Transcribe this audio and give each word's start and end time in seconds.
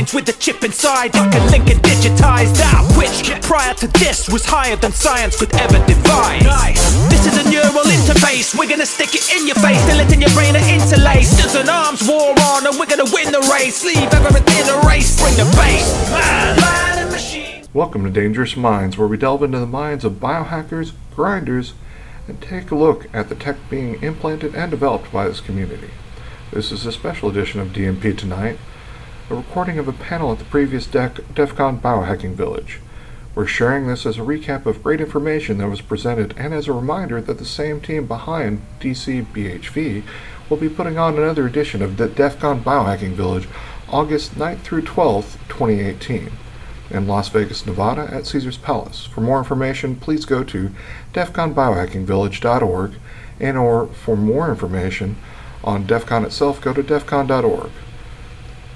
minds 0.00 0.14
with 0.14 0.28
a 0.30 0.32
chip 0.40 0.64
inside, 0.64 1.12
like 1.14 1.34
a 1.34 1.44
Lincoln 1.52 1.76
digitized 1.84 2.58
out, 2.72 2.88
which 2.96 3.28
prior 3.42 3.74
to 3.74 3.86
this 4.00 4.30
was 4.30 4.46
higher 4.46 4.76
than 4.76 4.92
science 4.92 5.36
could 5.36 5.54
ever 5.56 5.76
devise. 5.84 6.42
Nice. 6.42 6.80
This 7.10 7.26
is 7.26 7.36
a 7.36 7.50
neural 7.50 7.84
interface. 7.84 8.58
We're 8.58 8.68
gonna 8.68 8.86
stick 8.86 9.14
it 9.14 9.28
in 9.36 9.46
your 9.46 9.56
face, 9.56 9.84
till 9.84 10.00
it 10.00 10.10
in 10.10 10.22
your 10.22 10.30
brain 10.30 10.56
are 10.56 10.68
interlaced. 10.72 11.36
There's 11.36 11.54
an 11.54 11.68
arms 11.68 12.08
war 12.08 12.32
on, 12.32 12.66
and 12.66 12.78
we're 12.78 12.88
gonna 12.88 13.12
win 13.12 13.30
the 13.30 13.44
race. 13.52 13.84
Leave 13.84 14.08
everything 14.14 14.68
a 14.72 14.80
race, 14.88 15.20
bring 15.20 15.36
the 15.36 15.44
bass. 15.56 16.10
Man, 16.10 16.56
man 16.56 16.98
and 17.02 17.10
machine. 17.10 17.64
Welcome 17.74 18.04
to 18.04 18.10
Dangerous 18.10 18.56
Minds, 18.56 18.96
where 18.96 19.08
we 19.08 19.18
delve 19.18 19.42
into 19.42 19.58
the 19.58 19.66
minds 19.66 20.06
of 20.06 20.14
biohackers, 20.14 20.92
grinders, 21.14 21.74
and 22.26 22.40
take 22.40 22.70
a 22.70 22.74
look 22.74 23.06
at 23.12 23.28
the 23.28 23.34
tech 23.34 23.56
being 23.68 24.02
implanted 24.02 24.54
and 24.54 24.70
developed 24.70 25.12
by 25.12 25.28
this 25.28 25.40
community. 25.40 25.90
This 26.52 26.72
is 26.72 26.86
a 26.86 26.92
special 26.92 27.28
edition 27.28 27.60
of 27.60 27.74
DMP 27.74 28.16
Tonight, 28.16 28.58
a 29.30 29.34
recording 29.34 29.78
of 29.78 29.86
a 29.86 29.92
panel 29.92 30.32
at 30.32 30.40
the 30.40 30.44
previous 30.46 30.88
Dec- 30.88 31.22
DEF 31.36 31.54
CON 31.54 31.78
Biohacking 31.78 32.34
Village. 32.34 32.80
We're 33.32 33.46
sharing 33.46 33.86
this 33.86 34.04
as 34.04 34.18
a 34.18 34.22
recap 34.22 34.66
of 34.66 34.82
great 34.82 35.00
information 35.00 35.58
that 35.58 35.68
was 35.68 35.80
presented 35.80 36.34
and 36.36 36.52
as 36.52 36.66
a 36.66 36.72
reminder 36.72 37.20
that 37.20 37.38
the 37.38 37.44
same 37.44 37.80
team 37.80 38.08
behind 38.08 38.60
DC 38.80 39.24
BHV 39.26 40.02
will 40.48 40.56
be 40.56 40.68
putting 40.68 40.98
on 40.98 41.16
another 41.16 41.46
edition 41.46 41.80
of 41.80 41.96
the 41.96 42.08
DEF 42.08 42.40
CON 42.40 42.64
Biohacking 42.64 43.12
Village 43.12 43.48
August 43.88 44.34
9th 44.34 44.62
through 44.62 44.82
12th, 44.82 45.38
2018 45.48 46.32
in 46.90 47.06
Las 47.06 47.28
Vegas, 47.28 47.64
Nevada 47.64 48.08
at 48.12 48.26
Caesars 48.26 48.58
Palace. 48.58 49.06
For 49.06 49.20
more 49.20 49.38
information, 49.38 49.94
please 49.94 50.24
go 50.24 50.42
to 50.42 50.72
defconbiohackingvillage.org 51.12 52.94
and 53.38 53.56
or 53.56 53.86
for 53.86 54.16
more 54.16 54.50
information 54.50 55.16
on 55.62 55.86
DEF 55.86 56.04
CON 56.06 56.24
itself, 56.24 56.60
go 56.60 56.72
to 56.72 56.82
defcon.org. 56.82 57.70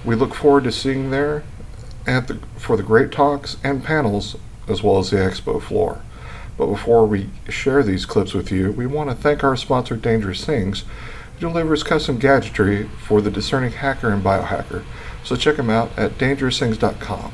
We 0.05 0.15
look 0.15 0.35
forward 0.35 0.65
to 0.65 0.73
seeing 0.73 1.11
there 1.11 1.45
at 2.07 2.29
the, 2.29 2.39
for 2.57 2.77
the 2.77 2.83
great 2.83 3.11
talks 3.11 3.57
and 3.65 3.83
panels 3.83 4.37
as 4.69 4.83
well 4.83 4.99
as 4.99 5.11
the 5.11 5.17
expo 5.17 5.61
floor. 5.61 6.03
But 6.57 6.67
before 6.67 7.07
we 7.07 7.31
share 7.49 7.83
these 7.83 8.07
clips 8.07 8.35
with 8.35 8.51
you, 8.51 8.71
we 8.73 8.87
want 8.87 9.11
to 9.11 9.17
thank 9.17 9.43
our 9.43 9.57
sponsor 9.57 9.97
Dangerous 9.97 10.45
Things, 10.45 10.85
who 11.35 11.49
delivers 11.49 11.83
custom 11.83 12.19
gadgetry 12.19 12.85
for 12.85 13.21
the 13.21 13.31
discerning 13.31 13.73
hacker 13.73 14.11
and 14.11 14.23
biohacker. 14.23 14.85
So 15.25 15.37
check 15.37 15.57
them 15.57 15.71
out 15.71 15.91
at 15.99 16.13
dangerousthings.com. 16.13 17.33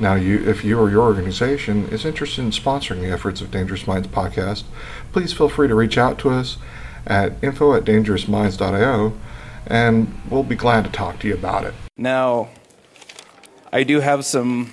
Now, 0.00 0.14
you, 0.14 0.38
if 0.38 0.64
you 0.64 0.80
or 0.80 0.90
your 0.90 1.02
organization 1.02 1.86
is 1.88 2.04
interested 2.04 2.42
in 2.42 2.50
sponsoring 2.50 3.02
the 3.02 3.12
efforts 3.12 3.40
of 3.40 3.52
Dangerous 3.52 3.86
Minds 3.86 4.08
podcast, 4.08 4.64
please 5.12 5.32
feel 5.32 5.48
free 5.48 5.68
to 5.68 5.74
reach 5.74 5.96
out 5.96 6.18
to 6.20 6.30
us 6.30 6.56
at 7.06 7.34
info 7.42 7.74
at 7.74 7.84
dangerousminds.io, 7.84 9.12
and 9.66 10.20
we'll 10.28 10.42
be 10.42 10.56
glad 10.56 10.84
to 10.84 10.90
talk 10.90 11.20
to 11.20 11.28
you 11.28 11.34
about 11.34 11.64
it. 11.64 11.74
Now, 11.98 12.48
I 13.70 13.82
do 13.82 14.00
have 14.00 14.24
some 14.24 14.72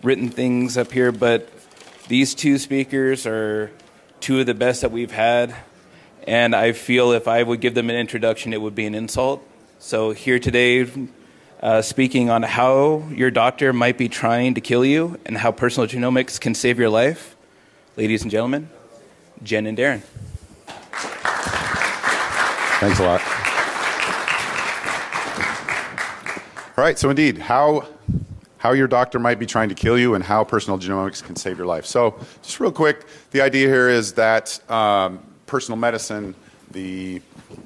written 0.00 0.28
things 0.28 0.78
up 0.78 0.92
here, 0.92 1.10
but 1.10 1.48
these 2.06 2.36
two 2.36 2.58
speakers 2.58 3.26
are 3.26 3.72
two 4.20 4.38
of 4.38 4.46
the 4.46 4.54
best 4.54 4.82
that 4.82 4.92
we've 4.92 5.10
had, 5.10 5.56
and 6.24 6.54
I 6.54 6.70
feel 6.70 7.10
if 7.10 7.26
I 7.26 7.42
would 7.42 7.60
give 7.60 7.74
them 7.74 7.90
an 7.90 7.96
introduction, 7.96 8.52
it 8.52 8.60
would 8.60 8.76
be 8.76 8.86
an 8.86 8.94
insult. 8.94 9.44
So, 9.80 10.12
here 10.12 10.38
today, 10.38 10.86
uh, 11.60 11.82
speaking 11.82 12.30
on 12.30 12.44
how 12.44 13.08
your 13.10 13.32
doctor 13.32 13.72
might 13.72 13.98
be 13.98 14.08
trying 14.08 14.54
to 14.54 14.60
kill 14.60 14.84
you 14.84 15.18
and 15.26 15.36
how 15.38 15.50
personal 15.50 15.88
genomics 15.88 16.40
can 16.40 16.54
save 16.54 16.78
your 16.78 16.90
life, 16.90 17.34
ladies 17.96 18.22
and 18.22 18.30
gentlemen, 18.30 18.70
Jen 19.42 19.66
and 19.66 19.76
Darren. 19.76 20.02
Thanks 22.78 23.00
a 23.00 23.02
lot. 23.02 23.35
All 26.78 26.84
right, 26.84 26.98
so 26.98 27.08
indeed, 27.08 27.38
how 27.38 27.88
how 28.58 28.72
your 28.72 28.86
doctor 28.86 29.18
might 29.18 29.38
be 29.38 29.46
trying 29.46 29.70
to 29.70 29.74
kill 29.74 29.98
you 29.98 30.14
and 30.14 30.22
how 30.22 30.44
personal 30.44 30.78
genomics 30.78 31.24
can 31.24 31.34
save 31.34 31.56
your 31.56 31.66
life. 31.66 31.86
So, 31.86 32.18
just 32.42 32.60
real 32.60 32.70
quick, 32.70 33.06
the 33.30 33.40
idea 33.40 33.66
here 33.66 33.88
is 33.88 34.12
that 34.12 34.60
um, 34.70 35.20
personal 35.46 35.78
medicine, 35.78 36.34
the 36.72 37.22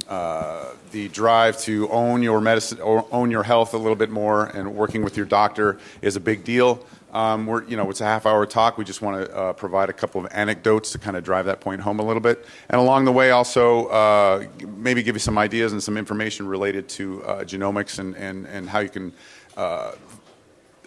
uh, 0.08 0.66
the 0.92 1.08
drive 1.08 1.58
to 1.62 1.88
own 1.88 2.22
your 2.22 2.40
medicine 2.40 2.80
or 2.80 3.04
own 3.10 3.32
your 3.32 3.42
health 3.42 3.74
a 3.74 3.78
little 3.78 3.96
bit 3.96 4.10
more 4.10 4.46
and 4.46 4.76
working 4.76 5.02
with 5.02 5.16
your 5.16 5.26
doctor 5.26 5.80
is 6.02 6.14
a 6.14 6.20
big 6.20 6.44
deal. 6.44 6.86
Um, 7.12 7.46
we're, 7.46 7.64
you 7.64 7.76
know, 7.76 7.90
it's 7.90 8.00
a 8.00 8.04
half 8.04 8.26
hour 8.26 8.46
talk. 8.46 8.78
We 8.78 8.84
just 8.84 9.02
want 9.02 9.26
to 9.26 9.36
uh, 9.36 9.52
provide 9.52 9.90
a 9.90 9.92
couple 9.92 10.24
of 10.24 10.30
anecdotes 10.32 10.92
to 10.92 10.98
kind 10.98 11.16
of 11.16 11.24
drive 11.24 11.46
that 11.46 11.60
point 11.60 11.80
home 11.80 11.98
a 11.98 12.04
little 12.04 12.20
bit. 12.20 12.46
And 12.68 12.80
along 12.80 13.04
the 13.04 13.12
way, 13.12 13.30
also 13.30 13.86
uh, 13.86 14.46
maybe 14.76 15.02
give 15.02 15.16
you 15.16 15.20
some 15.20 15.36
ideas 15.36 15.72
and 15.72 15.82
some 15.82 15.96
information 15.96 16.46
related 16.46 16.88
to 16.90 17.24
uh, 17.24 17.44
genomics 17.44 17.98
and, 17.98 18.16
and, 18.16 18.46
and 18.46 18.68
how 18.68 18.78
you 18.78 18.88
can 18.88 19.12
uh, 19.56 19.92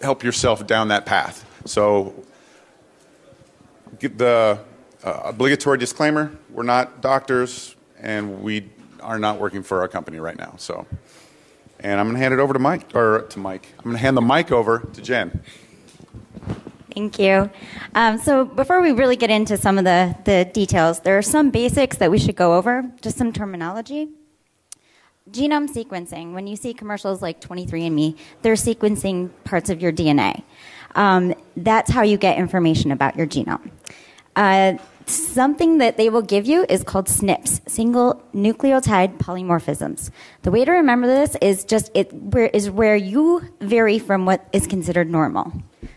help 0.02 0.22
yourself 0.22 0.66
down 0.66 0.88
that 0.88 1.06
path. 1.06 1.44
So, 1.66 2.14
the 4.00 4.58
uh, 5.04 5.20
obligatory 5.24 5.78
disclaimer 5.78 6.30
we're 6.50 6.62
not 6.62 7.00
doctors 7.00 7.74
and 8.00 8.42
we 8.42 8.68
are 9.00 9.18
not 9.18 9.38
working 9.38 9.62
for 9.62 9.80
our 9.80 9.88
company 9.88 10.18
right 10.18 10.36
now. 10.36 10.54
So, 10.56 10.86
and 11.80 12.00
I'm 12.00 12.06
going 12.06 12.16
to 12.16 12.20
hand 12.20 12.34
it 12.34 12.40
over 12.40 12.52
to 12.52 12.58
Mike, 12.58 12.94
or 12.94 13.22
to 13.22 13.38
Mike. 13.38 13.68
I'm 13.78 13.84
going 13.84 13.96
to 13.96 14.00
hand 14.00 14.16
the 14.16 14.22
mic 14.22 14.50
over 14.50 14.80
to 14.80 15.02
Jen. 15.02 15.42
Thank 16.94 17.18
you. 17.18 17.50
Um, 17.96 18.18
so 18.18 18.44
before 18.44 18.80
we 18.80 18.92
really 18.92 19.16
get 19.16 19.28
into 19.28 19.56
some 19.56 19.78
of 19.78 19.84
the, 19.84 20.16
the 20.24 20.48
details, 20.52 21.00
there 21.00 21.18
are 21.18 21.22
some 21.22 21.50
basics 21.50 21.96
that 21.96 22.08
we 22.08 22.18
should 22.18 22.36
go 22.36 22.54
over, 22.54 22.88
just 23.02 23.18
some 23.18 23.32
terminology. 23.32 24.08
Genome 25.30 25.68
sequencing, 25.68 26.34
when 26.34 26.46
you 26.46 26.54
see 26.54 26.72
commercials 26.72 27.20
like 27.20 27.40
23andMe, 27.40 28.16
they're 28.42 28.54
sequencing 28.54 29.30
parts 29.42 29.70
of 29.70 29.82
your 29.82 29.90
DNA. 29.90 30.44
Um, 30.94 31.34
that's 31.56 31.90
how 31.90 32.02
you 32.02 32.16
get 32.16 32.38
information 32.38 32.92
about 32.92 33.16
your 33.16 33.26
genome. 33.26 33.70
Uh, 34.36 34.74
something 35.06 35.78
that 35.78 35.96
they 35.96 36.10
will 36.10 36.22
give 36.22 36.46
you 36.46 36.64
is 36.68 36.84
called 36.84 37.06
SNPs, 37.06 37.68
single 37.68 38.22
nucleotide 38.32 39.18
polymorphisms. 39.18 40.10
The 40.42 40.50
way 40.52 40.64
to 40.64 40.70
remember 40.70 41.08
this 41.08 41.36
is 41.40 41.64
just 41.64 41.90
it 41.94 42.12
where, 42.12 42.46
is 42.46 42.70
where 42.70 42.94
you 42.94 43.42
vary 43.60 43.98
from 43.98 44.26
what 44.26 44.46
is 44.52 44.68
considered 44.68 45.10
normal. 45.10 45.52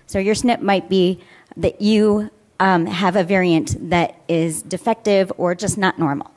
So 0.06 0.20
your 0.20 0.36
SNP 0.36 0.62
might 0.62 0.90
be 0.90 1.20
that 1.56 1.81
you 1.81 2.30
um, 2.59 2.86
have 2.86 3.16
a 3.16 3.24
variant 3.24 3.90
that 3.90 4.20
is 4.28 4.62
defective 4.62 5.31
or 5.38 5.56
just 5.56 5.78
not 5.78 6.00
normal. 6.00 6.31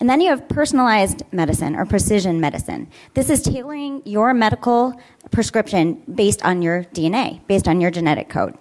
And 0.00 0.08
then 0.08 0.20
you 0.20 0.30
have 0.30 0.48
personalized 0.48 1.22
medicine 1.32 1.74
or 1.74 1.84
precision 1.84 2.40
medicine. 2.40 2.88
This 3.14 3.30
is 3.30 3.42
tailoring 3.42 4.02
your 4.04 4.32
medical 4.32 5.00
prescription 5.30 6.02
based 6.12 6.44
on 6.44 6.62
your 6.62 6.84
DNA, 6.84 7.44
based 7.48 7.66
on 7.66 7.80
your 7.80 7.90
genetic 7.90 8.28
code. 8.28 8.56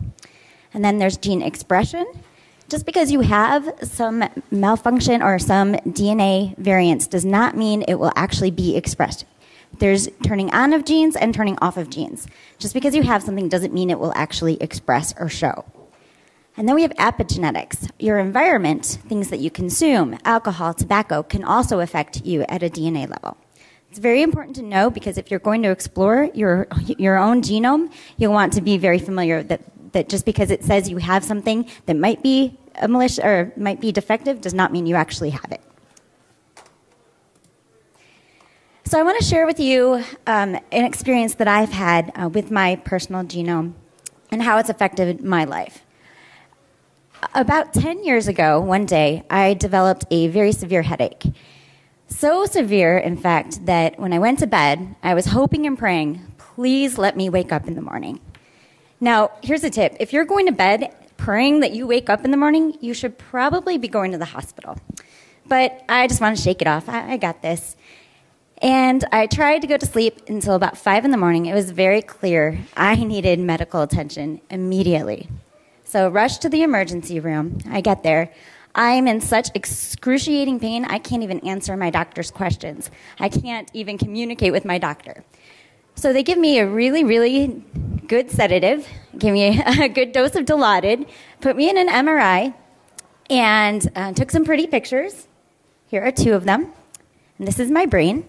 And 0.73 0.83
then 0.83 0.97
there's 0.97 1.17
gene 1.17 1.43
expression, 1.43 2.05
just 2.69 2.85
because 2.85 3.11
you 3.11 3.21
have 3.21 3.69
some 3.83 4.23
malfunction 4.51 5.21
or 5.21 5.37
some 5.39 5.73
DNA 5.73 6.57
variants 6.57 7.07
does 7.07 7.23
not 7.23 7.55
mean 7.55 7.83
it 7.87 7.95
will 7.95 8.11
actually 8.15 8.51
be 8.51 8.75
expressed. 8.75 9.25
There's 9.79 10.09
turning 10.23 10.51
on 10.51 10.73
of 10.73 10.85
genes 10.85 11.15
and 11.15 11.33
turning 11.33 11.57
off 11.61 11.77
of 11.77 11.89
genes. 11.89 12.27
Just 12.57 12.73
because 12.73 12.95
you 12.95 13.03
have 13.03 13.21
something 13.23 13.49
doesn't 13.49 13.73
mean 13.73 13.89
it 13.89 13.99
will 13.99 14.13
actually 14.15 14.61
express 14.61 15.13
or 15.19 15.29
show. 15.29 15.65
And 16.55 16.67
then 16.67 16.75
we 16.75 16.81
have 16.81 16.93
epigenetics. 16.95 17.89
Your 17.99 18.17
environment, 18.17 18.97
things 19.07 19.29
that 19.29 19.39
you 19.39 19.51
consume, 19.51 20.17
alcohol, 20.25 20.73
tobacco, 20.73 21.21
can 21.21 21.43
also 21.43 21.79
affect 21.79 22.25
you 22.25 22.41
at 22.49 22.63
a 22.63 22.69
DNA 22.69 23.07
level. 23.07 23.37
It's 23.89 23.99
very 23.99 24.23
important 24.23 24.55
to 24.57 24.63
know 24.63 24.89
because 24.89 25.17
if 25.17 25.29
you're 25.29 25.39
going 25.39 25.61
to 25.63 25.69
explore 25.69 26.29
your, 26.33 26.67
your 26.97 27.17
own 27.17 27.41
genome, 27.41 27.91
you'll 28.17 28.33
want 28.33 28.53
to 28.53 28.61
be 28.61 28.77
very 28.77 28.99
familiar 28.99 29.43
that 29.43 29.61
that 29.93 30.09
just 30.09 30.25
because 30.25 30.51
it 30.51 30.63
says 30.63 30.89
you 30.89 30.97
have 30.97 31.23
something 31.23 31.67
that 31.85 31.95
might 31.95 32.21
be 32.21 32.57
a 32.75 32.87
malicious 32.87 33.19
or 33.19 33.51
might 33.57 33.81
be 33.81 33.91
defective 33.91 34.41
does 34.41 34.53
not 34.53 34.71
mean 34.71 34.85
you 34.85 34.95
actually 34.95 35.31
have 35.31 35.51
it. 35.51 35.61
So 38.87 38.97
I 38.97 39.03
want 39.03 39.19
to 39.19 39.25
share 39.25 39.45
with 39.45 39.59
you 39.59 40.01
um, 40.27 40.55
an 40.71 40.85
experience 40.85 41.35
that 41.35 41.47
I've 41.49 41.73
had 41.73 42.09
uh, 42.15 42.29
with 42.29 42.51
my 42.51 42.77
personal 42.77 43.25
genome 43.25 43.73
and 44.31 44.41
how 44.41 44.59
it's 44.59 44.69
affected 44.69 45.21
my 45.21 45.43
life. 45.43 45.83
About 47.35 47.73
10 47.73 48.05
years 48.05 48.29
ago, 48.29 48.61
one 48.61 48.85
day, 48.85 49.25
I 49.29 49.55
developed 49.55 50.05
a 50.09 50.29
very 50.29 50.53
severe 50.53 50.83
headache. 50.83 51.21
So 52.07 52.45
severe, 52.45 52.97
in 52.97 53.17
fact, 53.17 53.65
that 53.65 53.99
when 53.99 54.13
I 54.13 54.19
went 54.19 54.39
to 54.39 54.47
bed, 54.47 54.95
I 55.03 55.15
was 55.15 55.25
hoping 55.25 55.67
and 55.67 55.77
praying, 55.77 56.25
please 56.37 56.97
let 56.97 57.17
me 57.17 57.29
wake 57.29 57.51
up 57.51 57.67
in 57.67 57.75
the 57.75 57.81
morning. 57.81 58.21
Now, 59.01 59.31
here's 59.43 59.65
a 59.65 59.69
tip 59.69 59.97
if 59.99 60.13
you're 60.13 60.23
going 60.23 60.45
to 60.45 60.53
bed 60.53 60.95
praying 61.17 61.59
that 61.59 61.73
you 61.73 61.85
wake 61.87 62.09
up 62.09 62.23
in 62.23 62.31
the 62.31 62.37
morning, 62.37 62.77
you 62.79 62.93
should 62.93 63.17
probably 63.17 63.77
be 63.77 63.89
going 63.89 64.13
to 64.13 64.17
the 64.17 64.23
hospital. 64.23 64.77
But 65.45 65.83
I 65.89 66.07
just 66.07 66.21
want 66.21 66.37
to 66.37 66.41
shake 66.41 66.61
it 66.61 66.69
off. 66.69 66.87
I, 66.87 67.11
I 67.11 67.17
got 67.17 67.41
this. 67.41 67.75
And 68.61 69.05
I 69.11 69.27
tried 69.27 69.59
to 69.59 69.67
go 69.67 69.77
to 69.77 69.85
sleep 69.85 70.27
until 70.27 70.55
about 70.55 70.77
five 70.77 71.05
in 71.05 71.11
the 71.11 71.17
morning. 71.17 71.45
It 71.45 71.53
was 71.53 71.71
very 71.71 72.01
clear 72.01 72.59
I 72.75 72.95
needed 72.95 73.39
medical 73.39 73.81
attention 73.81 74.41
immediately. 74.49 75.29
So, 75.83 76.09
rush 76.09 76.37
to 76.39 76.49
the 76.49 76.63
emergency 76.63 77.19
room. 77.19 77.59
I 77.69 77.81
get 77.81 78.03
there. 78.03 78.33
I'm 78.77 79.07
in 79.07 79.21
such 79.21 79.49
excruciating 79.55 80.59
pain, 80.59 80.85
I 80.85 80.99
can't 80.99 81.23
even 81.23 81.39
answer 81.39 81.75
my 81.75 81.89
doctor's 81.89 82.29
questions. 82.29 82.91
I 83.19 83.27
can't 83.27 83.69
even 83.73 83.97
communicate 83.97 84.51
with 84.51 84.65
my 84.65 84.77
doctor. 84.77 85.23
So 85.95 86.13
they 86.13 86.21
give 86.21 86.37
me 86.37 86.59
a 86.59 86.67
really, 86.67 87.03
really 87.03 87.63
good 88.05 88.29
sedative, 88.29 88.87
give 89.17 89.33
me 89.33 89.59
a 89.65 89.89
good 89.89 90.11
dose 90.11 90.35
of 90.35 90.45
Dilaudid, 90.45 91.07
put 91.41 91.55
me 91.55 91.71
in 91.71 91.77
an 91.77 91.87
MRI, 91.87 92.53
and 93.31 93.91
uh, 93.95 94.13
took 94.13 94.29
some 94.29 94.45
pretty 94.45 94.67
pictures. 94.67 95.27
Here 95.87 96.03
are 96.03 96.11
two 96.11 96.33
of 96.33 96.43
them. 96.43 96.71
And 97.39 97.47
this 97.47 97.59
is 97.59 97.71
my 97.71 97.87
brain. 97.87 98.27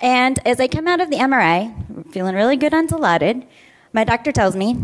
And 0.00 0.38
as 0.46 0.60
I 0.60 0.68
come 0.68 0.86
out 0.86 1.00
of 1.00 1.10
the 1.10 1.16
MRI, 1.16 2.12
feeling 2.12 2.34
really 2.34 2.56
good 2.56 2.74
and 2.74 2.88
Dilaudid, 2.88 3.46
my 3.92 4.04
doctor 4.04 4.32
tells 4.32 4.54
me, 4.54 4.76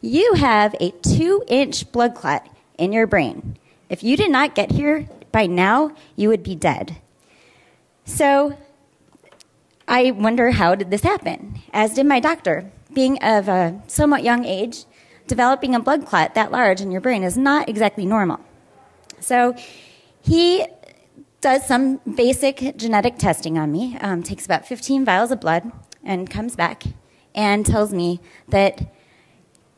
You 0.00 0.34
have 0.34 0.74
a 0.80 0.90
two 1.02 1.42
inch 1.48 1.90
blood 1.92 2.14
clot 2.14 2.48
in 2.78 2.92
your 2.92 3.06
brain. 3.06 3.56
If 3.88 4.02
you 4.02 4.16
did 4.16 4.30
not 4.30 4.54
get 4.54 4.72
here 4.72 5.08
by 5.32 5.46
now, 5.46 5.92
you 6.16 6.28
would 6.28 6.42
be 6.42 6.54
dead. 6.54 6.96
So 8.04 8.56
I 9.88 10.10
wonder 10.10 10.50
how 10.50 10.74
did 10.74 10.90
this 10.90 11.02
happen? 11.02 11.60
As 11.72 11.94
did 11.94 12.06
my 12.06 12.20
doctor. 12.20 12.70
Being 12.92 13.18
of 13.22 13.48
a 13.48 13.82
somewhat 13.88 14.22
young 14.22 14.44
age, 14.44 14.84
developing 15.26 15.74
a 15.74 15.80
blood 15.80 16.06
clot 16.06 16.34
that 16.34 16.52
large 16.52 16.80
in 16.80 16.90
your 16.90 17.00
brain 17.00 17.24
is 17.24 17.36
not 17.36 17.68
exactly 17.68 18.06
normal. 18.06 18.40
So 19.20 19.56
he 20.22 20.66
does 21.44 21.66
some 21.66 22.00
basic 22.16 22.74
genetic 22.74 23.18
testing 23.18 23.58
on 23.58 23.70
me, 23.70 23.98
um, 24.00 24.22
takes 24.22 24.46
about 24.46 24.66
15 24.66 25.04
vials 25.04 25.30
of 25.30 25.42
blood, 25.42 25.70
and 26.02 26.30
comes 26.30 26.56
back 26.56 26.84
and 27.34 27.66
tells 27.66 27.92
me 27.92 28.18
that 28.48 28.94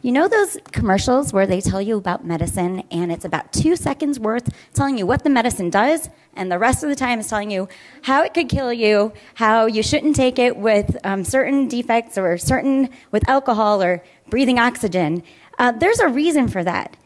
you 0.01 0.13
know 0.13 0.29
those 0.29 0.59
commercials 0.71 1.33
where 1.33 1.45
they 1.45 1.61
tell 1.61 1.83
you 1.83 1.97
about 1.97 2.25
medicine 2.25 2.85
and 2.93 3.11
it's 3.11 3.25
about 3.25 3.53
two 3.53 3.75
seconds 3.75 4.21
worth 4.21 4.49
telling 4.75 4.97
you 4.97 5.07
what 5.07 5.25
the 5.25 5.29
medicine 5.29 5.69
does, 5.69 6.09
and 6.35 6.53
the 6.53 6.59
rest 6.61 6.85
of 6.85 6.89
the 6.89 6.95
time 6.95 7.19
is 7.19 7.27
telling 7.27 7.51
you 7.51 7.69
how 8.03 8.23
it 8.23 8.33
could 8.33 8.49
kill 8.49 8.73
you, 8.73 9.13
how 9.35 9.67
you 9.67 9.83
shouldn't 9.83 10.15
take 10.15 10.39
it 10.39 10.57
with 10.57 10.97
um, 11.03 11.25
certain 11.25 11.67
defects 11.67 12.17
or 12.17 12.39
certain 12.39 12.89
with 13.11 13.29
alcohol 13.29 13.83
or 13.83 14.05
breathing 14.31 14.61
oxygen? 14.61 15.21
Uh, 15.59 15.73
there's 15.73 15.99
a 15.99 16.07
reason 16.07 16.47
for 16.47 16.63
that. 16.63 16.97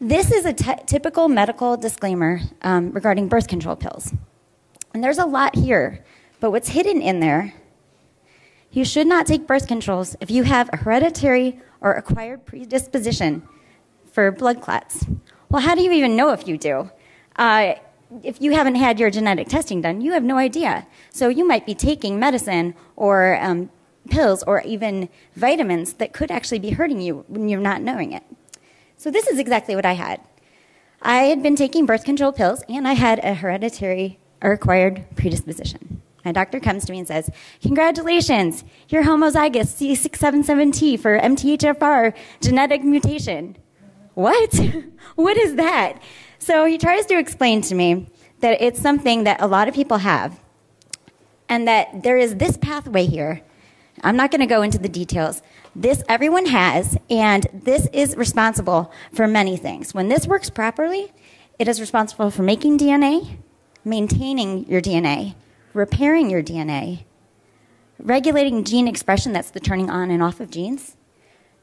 This 0.00 0.32
is 0.32 0.44
a 0.44 0.52
t- 0.52 0.74
typical 0.86 1.28
medical 1.28 1.76
disclaimer 1.76 2.40
um, 2.62 2.90
regarding 2.90 3.28
birth 3.28 3.46
control 3.46 3.76
pills. 3.76 4.12
And 4.92 5.04
there's 5.04 5.18
a 5.18 5.24
lot 5.24 5.54
here, 5.54 6.04
but 6.40 6.50
what's 6.50 6.70
hidden 6.70 7.00
in 7.00 7.20
there, 7.20 7.54
you 8.72 8.84
should 8.84 9.06
not 9.06 9.24
take 9.24 9.46
birth 9.46 9.68
controls 9.68 10.16
if 10.20 10.32
you 10.32 10.42
have 10.42 10.68
a 10.72 10.78
hereditary 10.78 11.60
or 11.80 11.92
acquired 11.92 12.44
predisposition 12.44 13.46
for 14.10 14.32
blood 14.32 14.60
clots. 14.60 15.06
Well, 15.48 15.62
how 15.62 15.76
do 15.76 15.82
you 15.82 15.92
even 15.92 16.16
know 16.16 16.30
if 16.30 16.48
you 16.48 16.58
do? 16.58 16.90
Uh, 17.36 17.74
if 18.24 18.42
you 18.42 18.52
haven't 18.52 18.74
had 18.74 18.98
your 18.98 19.10
genetic 19.10 19.48
testing 19.48 19.80
done, 19.80 20.00
you 20.00 20.12
have 20.12 20.24
no 20.24 20.36
idea. 20.36 20.88
So 21.10 21.28
you 21.28 21.46
might 21.46 21.66
be 21.66 21.74
taking 21.74 22.18
medicine 22.18 22.74
or 22.96 23.38
um, 23.40 23.70
pills 24.10 24.42
or 24.42 24.60
even 24.62 25.08
vitamins 25.36 25.94
that 25.94 26.12
could 26.12 26.32
actually 26.32 26.58
be 26.58 26.70
hurting 26.70 27.00
you 27.00 27.24
when 27.28 27.48
you're 27.48 27.60
not 27.60 27.80
knowing 27.80 28.12
it. 28.12 28.24
So 29.04 29.10
this 29.10 29.26
is 29.26 29.38
exactly 29.38 29.76
what 29.76 29.84
I 29.84 29.92
had. 29.92 30.22
I 31.02 31.24
had 31.24 31.42
been 31.42 31.56
taking 31.56 31.84
birth 31.84 32.04
control 32.04 32.32
pills 32.32 32.64
and 32.70 32.88
I 32.88 32.94
had 32.94 33.18
a 33.18 33.34
hereditary 33.34 34.18
or 34.40 34.52
acquired 34.52 35.04
predisposition. 35.14 36.00
My 36.24 36.32
doctor 36.32 36.58
comes 36.58 36.86
to 36.86 36.92
me 36.92 37.00
and 37.00 37.06
says, 37.06 37.28
Congratulations, 37.60 38.64
you're 38.88 39.04
homozygous 39.04 39.76
C677T 39.76 40.98
for 40.98 41.18
MTHFR 41.18 42.14
genetic 42.40 42.82
mutation. 42.82 43.58
What? 44.14 44.58
what 45.16 45.36
is 45.36 45.56
that? 45.56 46.00
So 46.38 46.64
he 46.64 46.78
tries 46.78 47.04
to 47.04 47.18
explain 47.18 47.60
to 47.60 47.74
me 47.74 48.08
that 48.40 48.62
it's 48.62 48.80
something 48.80 49.24
that 49.24 49.38
a 49.42 49.46
lot 49.46 49.68
of 49.68 49.74
people 49.74 49.98
have, 49.98 50.40
and 51.50 51.68
that 51.68 52.04
there 52.04 52.16
is 52.16 52.36
this 52.36 52.56
pathway 52.56 53.04
here. 53.04 53.42
I'm 54.02 54.16
not 54.16 54.30
going 54.30 54.40
to 54.40 54.46
go 54.46 54.62
into 54.62 54.78
the 54.78 54.88
details. 54.88 55.42
This 55.76 56.04
everyone 56.08 56.46
has, 56.46 56.96
and 57.10 57.48
this 57.52 57.88
is 57.92 58.16
responsible 58.16 58.92
for 59.12 59.26
many 59.26 59.56
things. 59.56 59.92
When 59.92 60.08
this 60.08 60.24
works 60.24 60.48
properly, 60.48 61.12
it 61.58 61.66
is 61.66 61.80
responsible 61.80 62.30
for 62.30 62.44
making 62.44 62.78
DNA, 62.78 63.38
maintaining 63.84 64.68
your 64.68 64.80
DNA, 64.80 65.34
repairing 65.72 66.30
your 66.30 66.44
DNA, 66.44 67.02
regulating 67.98 68.62
gene 68.62 68.86
expression 68.86 69.32
that's 69.32 69.50
the 69.50 69.58
turning 69.58 69.90
on 69.90 70.12
and 70.12 70.22
off 70.22 70.38
of 70.38 70.48
genes, 70.48 70.96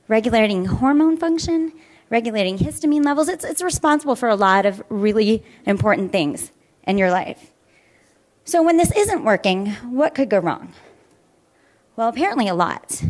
regulating 0.10 0.66
hormone 0.66 1.16
function, 1.16 1.72
regulating 2.10 2.58
histamine 2.58 3.06
levels. 3.06 3.30
It's, 3.30 3.46
it's 3.46 3.62
responsible 3.62 4.18
for 4.18 4.28
a 4.28 4.36
lot 4.36 4.66
of 4.66 4.84
really 4.90 5.42
important 5.66 6.12
things 6.12 6.52
in 6.84 6.98
your 6.98 7.12
life. 7.12 7.52
So, 8.44 8.62
when 8.62 8.76
this 8.76 8.92
isn't 8.92 9.24
working, 9.24 9.68
what 9.90 10.16
could 10.16 10.30
go 10.30 10.40
wrong? 10.40 10.74
Well, 11.96 12.10
apparently, 12.10 12.50
a 12.50 12.54
lot. 12.54 13.02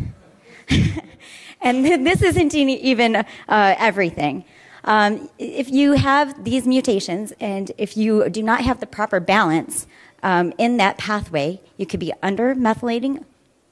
and 1.60 1.84
this 1.84 2.22
isn't 2.22 2.54
even 2.54 3.16
uh, 3.16 3.24
everything. 3.48 4.44
Um, 4.84 5.30
if 5.38 5.70
you 5.70 5.92
have 5.92 6.44
these 6.44 6.66
mutations 6.66 7.32
and 7.38 7.70
if 7.78 7.96
you 7.96 8.28
do 8.28 8.42
not 8.42 8.62
have 8.62 8.80
the 8.80 8.86
proper 8.86 9.20
balance 9.20 9.86
um, 10.22 10.52
in 10.58 10.76
that 10.78 10.98
pathway, 10.98 11.60
you 11.76 11.86
could 11.86 12.00
be 12.00 12.12
under 12.22 12.54
methylating, 12.54 13.24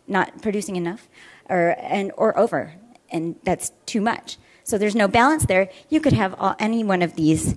not 0.07 0.41
producing 0.43 0.77
enough, 0.77 1.09
or, 1.49 1.77
and, 1.81 2.13
or 2.17 2.37
over, 2.39 2.75
and 3.11 3.37
that's 3.43 3.73
too 3.87 4.01
much. 4.01 4.39
So 4.63 4.79
there's 4.79 4.95
no 4.95 5.09
balance 5.09 5.47
there. 5.47 5.69
You 5.89 6.01
could 6.01 6.13
have 6.13 6.35
all, 6.39 6.55
any 6.61 6.85
one 6.85 7.03
of 7.03 7.17
these 7.17 7.57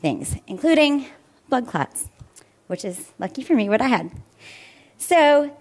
things, 0.00 0.36
including 0.46 1.06
blood 1.48 1.66
clots, 1.66 2.08
which 2.68 2.84
is 2.84 3.12
lucky 3.18 3.42
for 3.42 3.54
me 3.54 3.68
what 3.68 3.80
I 3.80 3.88
had. 3.88 4.12
So 4.98 5.56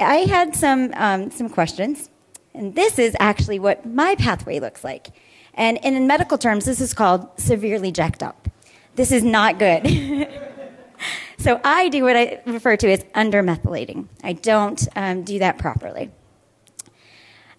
I 0.00 0.16
had 0.16 0.56
some, 0.56 0.92
um, 0.94 1.30
some 1.30 1.48
questions, 1.48 2.10
and 2.58 2.74
this 2.74 2.98
is 2.98 3.16
actually 3.20 3.58
what 3.58 3.86
my 3.86 4.16
pathway 4.16 4.58
looks 4.58 4.82
like. 4.82 5.08
And, 5.54 5.78
in 5.78 6.06
medical 6.06 6.38
terms, 6.38 6.66
this 6.66 6.80
is 6.80 6.92
called 6.92 7.28
severely 7.36 7.90
jacked 7.90 8.22
up. 8.22 8.48
This 8.96 9.10
is 9.10 9.22
not 9.24 9.58
good. 9.58 9.86
so 11.38 11.60
I 11.64 11.88
do 11.88 12.04
what 12.04 12.16
I 12.16 12.40
refer 12.46 12.76
to 12.76 12.92
as 12.92 13.04
undermethylating. 13.14 14.08
I 14.22 14.34
don't 14.34 14.86
um, 14.94 15.22
do 15.22 15.38
that 15.38 15.58
properly. 15.58 16.10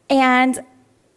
And 0.10 0.60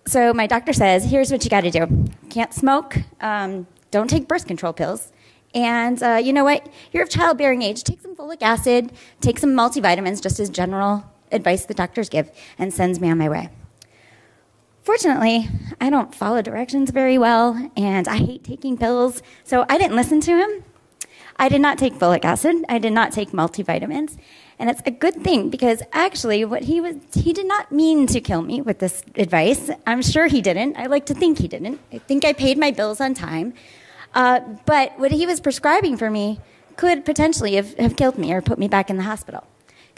so 0.06 0.32
my 0.32 0.46
doctor 0.46 0.72
says, 0.72 1.04
here's 1.04 1.30
what 1.30 1.44
you 1.44 1.50
got 1.50 1.62
to 1.62 1.70
do. 1.70 2.06
Can't 2.30 2.52
smoke, 2.52 2.98
um, 3.20 3.66
don't 3.90 4.08
take 4.08 4.26
birth 4.26 4.46
control 4.46 4.72
pills, 4.72 5.12
and 5.54 6.02
uh, 6.02 6.20
you 6.22 6.32
know 6.32 6.44
what? 6.44 6.66
You're 6.92 7.02
of 7.02 7.10
childbearing 7.10 7.62
age. 7.62 7.84
Take 7.84 8.00
some 8.00 8.16
folic 8.16 8.42
acid, 8.42 8.92
take 9.20 9.38
some 9.38 9.50
multivitamins, 9.50 10.22
just 10.22 10.40
as 10.40 10.50
general 10.50 11.04
advice 11.30 11.66
the 11.66 11.74
doctors 11.74 12.08
give, 12.08 12.30
and 12.58 12.72
sends 12.72 13.00
me 13.00 13.10
on 13.10 13.18
my 13.18 13.28
way. 13.28 13.50
Fortunately, 14.82 15.48
I 15.80 15.90
don't 15.90 16.12
follow 16.12 16.42
directions 16.42 16.90
very 16.90 17.16
well, 17.16 17.70
and 17.76 18.08
I 18.08 18.16
hate 18.16 18.42
taking 18.42 18.76
pills, 18.76 19.22
so 19.44 19.64
I 19.68 19.78
didn't 19.78 19.94
listen 19.94 20.20
to 20.22 20.36
him. 20.36 20.64
I 21.36 21.48
did 21.48 21.60
not 21.60 21.78
take 21.78 21.94
folic 21.94 22.24
acid. 22.24 22.64
I 22.68 22.78
did 22.78 22.92
not 22.92 23.12
take 23.12 23.30
multivitamins. 23.30 24.18
And 24.58 24.68
it's 24.70 24.82
a 24.84 24.90
good 24.90 25.22
thing 25.22 25.50
because 25.50 25.82
actually 25.92 26.44
what 26.44 26.64
he 26.64 26.80
was 26.80 26.96
he 27.14 27.32
did 27.32 27.46
not 27.46 27.72
mean 27.72 28.06
to 28.08 28.20
kill 28.20 28.42
me 28.42 28.60
with 28.60 28.78
this 28.78 29.02
advice. 29.16 29.70
I'm 29.86 30.02
sure 30.02 30.26
he 30.26 30.40
didn't. 30.40 30.76
I 30.76 30.86
like 30.86 31.06
to 31.06 31.14
think 31.14 31.38
he 31.38 31.48
didn't. 31.48 31.80
I 31.92 31.98
think 31.98 32.24
I 32.24 32.32
paid 32.32 32.58
my 32.58 32.70
bills 32.70 33.00
on 33.00 33.14
time. 33.14 33.54
Uh, 34.14 34.40
but 34.66 34.98
what 34.98 35.10
he 35.10 35.26
was 35.26 35.40
prescribing 35.40 35.96
for 35.96 36.10
me 36.10 36.38
could 36.76 37.04
potentially 37.04 37.54
have, 37.54 37.74
have 37.78 37.96
killed 37.96 38.18
me 38.18 38.32
or 38.32 38.42
put 38.42 38.58
me 38.58 38.68
back 38.68 38.90
in 38.90 38.96
the 38.96 39.02
hospital. 39.02 39.44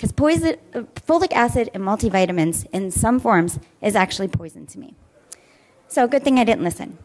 Because 0.04 0.12
poison, 0.12 0.56
folic 0.74 1.32
acid 1.32 1.70
and 1.72 1.82
multivitamins 1.82 2.66
in 2.74 2.90
some 2.90 3.18
forms 3.18 3.58
is 3.80 3.96
actually 3.96 4.28
poison 4.28 4.66
to 4.66 4.78
me. 4.78 4.96
So, 5.88 6.06
good 6.06 6.22
thing 6.22 6.38
I 6.38 6.44
didn't 6.44 6.62
listen. 6.62 6.98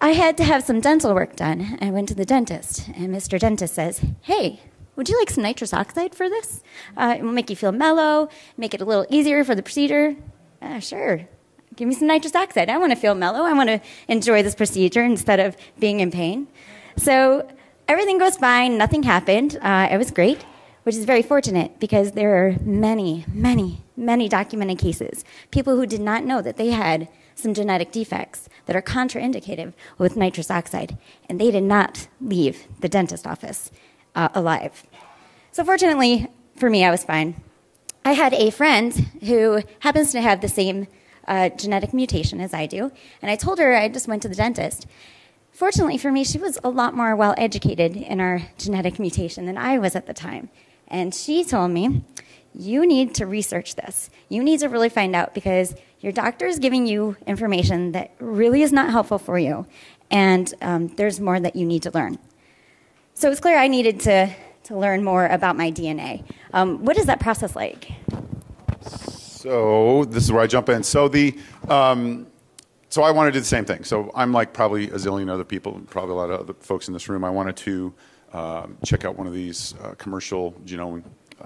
I 0.00 0.10
had 0.10 0.36
to 0.36 0.44
have 0.44 0.62
some 0.62 0.78
dental 0.78 1.12
work 1.12 1.34
done. 1.34 1.76
I 1.80 1.90
went 1.90 2.06
to 2.10 2.14
the 2.14 2.24
dentist, 2.24 2.86
and 2.94 3.12
Mr. 3.12 3.36
Dentist 3.36 3.74
says, 3.74 4.00
Hey, 4.22 4.60
would 4.94 5.08
you 5.08 5.18
like 5.18 5.28
some 5.28 5.42
nitrous 5.42 5.74
oxide 5.74 6.14
for 6.14 6.28
this? 6.28 6.62
Uh, 6.96 7.16
it 7.18 7.24
will 7.24 7.32
make 7.32 7.50
you 7.50 7.56
feel 7.56 7.72
mellow, 7.72 8.28
make 8.56 8.74
it 8.74 8.80
a 8.80 8.84
little 8.84 9.06
easier 9.10 9.42
for 9.42 9.56
the 9.56 9.62
procedure. 9.64 10.14
Uh, 10.62 10.78
sure. 10.78 11.26
Give 11.74 11.88
me 11.88 11.96
some 11.96 12.06
nitrous 12.06 12.36
oxide. 12.36 12.70
I 12.70 12.78
want 12.78 12.92
to 12.92 12.96
feel 12.96 13.16
mellow. 13.16 13.40
I 13.40 13.54
want 13.54 13.70
to 13.70 13.80
enjoy 14.06 14.44
this 14.44 14.54
procedure 14.54 15.02
instead 15.02 15.40
of 15.40 15.56
being 15.80 15.98
in 15.98 16.12
pain. 16.12 16.46
So 16.96 17.50
everything 17.88 18.18
goes 18.18 18.36
fine. 18.36 18.78
Nothing 18.78 19.02
happened. 19.02 19.58
Uh, 19.60 19.88
it 19.90 19.96
was 19.96 20.12
great, 20.12 20.44
which 20.84 20.94
is 20.94 21.04
very 21.04 21.22
fortunate 21.22 21.80
because 21.80 22.12
there 22.12 22.46
are 22.46 22.56
many, 22.62 23.24
many, 23.32 23.82
many 23.96 24.28
documented 24.28 24.78
cases. 24.78 25.24
People 25.50 25.76
who 25.76 25.86
did 25.86 26.00
not 26.00 26.24
know 26.24 26.40
that 26.40 26.56
they 26.56 26.70
had 26.70 27.08
some 27.34 27.52
genetic 27.52 27.90
defects 27.90 28.48
that 28.66 28.76
are 28.76 28.82
contraindicated 28.82 29.72
with 29.98 30.16
nitrous 30.16 30.50
oxide, 30.50 30.96
and 31.28 31.40
they 31.40 31.50
did 31.50 31.64
not 31.64 32.06
leave 32.20 32.66
the 32.80 32.88
dentist 32.88 33.26
office 33.26 33.70
uh, 34.14 34.28
alive. 34.34 34.84
So, 35.50 35.64
fortunately 35.64 36.28
for 36.56 36.70
me, 36.70 36.84
I 36.84 36.90
was 36.90 37.04
fine. 37.04 37.34
I 38.04 38.12
had 38.12 38.34
a 38.34 38.50
friend 38.50 38.92
who 39.24 39.62
happens 39.80 40.12
to 40.12 40.20
have 40.20 40.40
the 40.40 40.48
same 40.48 40.86
uh, 41.26 41.48
genetic 41.48 41.94
mutation 41.94 42.40
as 42.40 42.52
I 42.52 42.66
do, 42.66 42.92
and 43.22 43.30
I 43.30 43.36
told 43.36 43.58
her 43.58 43.74
I 43.74 43.88
just 43.88 44.06
went 44.06 44.22
to 44.22 44.28
the 44.28 44.34
dentist. 44.34 44.86
Fortunately 45.52 45.98
for 45.98 46.12
me, 46.12 46.24
she 46.24 46.38
was 46.38 46.58
a 46.62 46.68
lot 46.68 46.94
more 46.94 47.16
well 47.16 47.34
educated 47.38 47.96
in 47.96 48.20
our 48.20 48.42
genetic 48.58 48.98
mutation 48.98 49.46
than 49.46 49.56
I 49.56 49.78
was 49.78 49.96
at 49.96 50.06
the 50.06 50.14
time. 50.14 50.50
And 50.88 51.14
she 51.14 51.44
told 51.44 51.70
me, 51.70 52.04
you 52.54 52.86
need 52.86 53.14
to 53.16 53.26
research 53.26 53.74
this. 53.74 54.10
You 54.28 54.42
need 54.42 54.60
to 54.60 54.68
really 54.68 54.88
find 54.88 55.16
out 55.16 55.34
because 55.34 55.74
your 56.00 56.12
doctor 56.12 56.46
is 56.46 56.58
giving 56.58 56.86
you 56.86 57.16
information 57.26 57.92
that 57.92 58.12
really 58.20 58.62
is 58.62 58.72
not 58.72 58.90
helpful 58.90 59.18
for 59.18 59.38
you, 59.38 59.66
and 60.10 60.52
um, 60.60 60.88
there's 60.88 61.18
more 61.18 61.40
that 61.40 61.56
you 61.56 61.66
need 61.66 61.82
to 61.82 61.90
learn. 61.90 62.18
So 63.14 63.30
it's 63.30 63.40
clear 63.40 63.58
I 63.58 63.68
needed 63.68 64.00
to, 64.00 64.30
to 64.64 64.76
learn 64.76 65.02
more 65.02 65.26
about 65.26 65.56
my 65.56 65.72
DNA. 65.72 66.24
Um, 66.52 66.84
what 66.84 66.98
is 66.98 67.06
that 67.06 67.20
process 67.20 67.56
like? 67.56 67.90
So 68.82 70.04
this 70.04 70.24
is 70.24 70.32
where 70.32 70.42
I 70.42 70.46
jump 70.46 70.68
in. 70.68 70.82
So 70.82 71.08
the 71.08 71.36
um, 71.68 72.26
so 72.88 73.02
I 73.02 73.10
want 73.10 73.28
to 73.28 73.32
do 73.32 73.40
the 73.40 73.46
same 73.46 73.64
thing. 73.64 73.82
So 73.82 74.12
I'm 74.14 74.32
like 74.32 74.52
probably 74.52 74.84
a 74.88 74.94
zillion 74.94 75.28
other 75.28 75.44
people, 75.44 75.80
probably 75.90 76.12
a 76.12 76.16
lot 76.16 76.30
of 76.30 76.40
other 76.40 76.54
folks 76.54 76.86
in 76.86 76.94
this 76.94 77.08
room. 77.08 77.24
I 77.24 77.30
wanted 77.30 77.56
to 77.56 77.92
um, 78.34 78.76
check 78.84 79.04
out 79.04 79.16
one 79.16 79.26
of 79.26 79.32
these 79.32 79.74
uh, 79.80 79.94
commercial 79.96 80.52
genome 80.64 81.04
uh, 81.40 81.44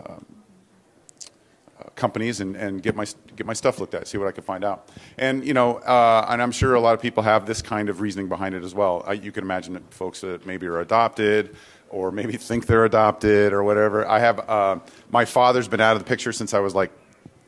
uh, 1.79 1.85
companies 1.95 2.41
and, 2.41 2.57
and 2.57 2.83
get 2.83 2.97
my 2.97 3.07
get 3.37 3.47
my 3.47 3.53
stuff 3.53 3.79
looked 3.79 3.95
at, 3.95 4.09
see 4.09 4.17
what 4.17 4.27
I 4.27 4.33
can 4.33 4.43
find 4.43 4.65
out. 4.65 4.89
And 5.19 5.47
you 5.47 5.53
know, 5.53 5.77
uh, 5.77 6.27
and 6.31 6.43
I'm 6.43 6.51
sure 6.51 6.75
a 6.75 6.81
lot 6.81 6.95
of 6.95 7.03
people 7.03 7.23
have 7.23 7.45
this 7.45 7.61
kind 7.61 7.91
of 7.91 8.01
reasoning 8.01 8.29
behind 8.29 8.55
it 8.55 8.65
as 8.65 8.75
well. 8.75 9.05
I, 9.07 9.13
you 9.13 9.31
can 9.31 9.45
imagine 9.45 9.75
that 9.75 9.93
folks 9.93 10.23
that 10.23 10.47
maybe 10.47 10.67
are 10.67 10.81
adopted 10.81 11.55
or 11.91 12.11
maybe 12.11 12.33
think 12.39 12.67
they're 12.67 12.87
adopted 12.87 13.53
or 13.53 13.63
whatever. 13.63 14.09
I 14.09 14.19
have 14.21 14.49
uh, 14.49 14.79
my 15.11 15.27
father's 15.27 15.69
been 15.69 15.81
out 15.81 15.95
of 15.95 16.03
the 16.03 16.09
picture 16.09 16.33
since 16.33 16.55
I 16.55 16.61
was 16.61 16.75
like 16.75 16.91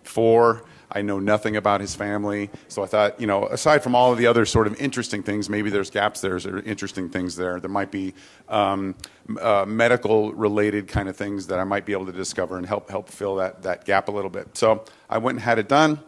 four. 0.05 0.65
I 0.93 1.03
know 1.03 1.19
nothing 1.19 1.57
about 1.57 1.81
his 1.81 1.95
family. 1.95 2.51
So 2.69 2.83
I 2.83 2.87
thought, 2.87 3.21
you 3.21 3.27
know, 3.27 3.47
aside 3.47 3.83
from 3.83 3.95
all 3.95 4.13
of 4.13 4.19
the 4.19 4.27
other 4.27 4.45
sort 4.45 4.67
of 4.67 4.81
interesting 4.81 5.23
things, 5.23 5.49
maybe 5.49 5.71
there's 5.71 5.91
gaps 5.91 6.21
there, 6.21 6.37
interesting 6.61 7.09
things 7.09 7.37
there. 7.37 7.61
There 7.61 7.71
might 7.71 7.91
be 7.91 8.15
um, 8.49 8.97
uh, 9.41 9.65
medical 9.67 10.33
related 10.33 10.89
kind 10.89 11.09
of 11.09 11.17
things 11.17 11.47
that 11.49 11.59
I 11.59 11.65
might 11.65 11.87
be 11.87 11.93
able 11.93 12.07
to 12.07 12.13
discover 12.13 12.57
and 12.57 12.67
help, 12.67 12.91
help 12.91 13.09
fill 13.09 13.37
that, 13.37 13.63
that 13.63 13.85
gap 13.85 14.09
a 14.09 14.11
little 14.11 14.31
bit. 14.31 14.57
So 14.57 14.85
I 15.09 15.19
went 15.19 15.37
and 15.37 15.43
had 15.43 15.59
it 15.59 15.69
done. 15.69 16.01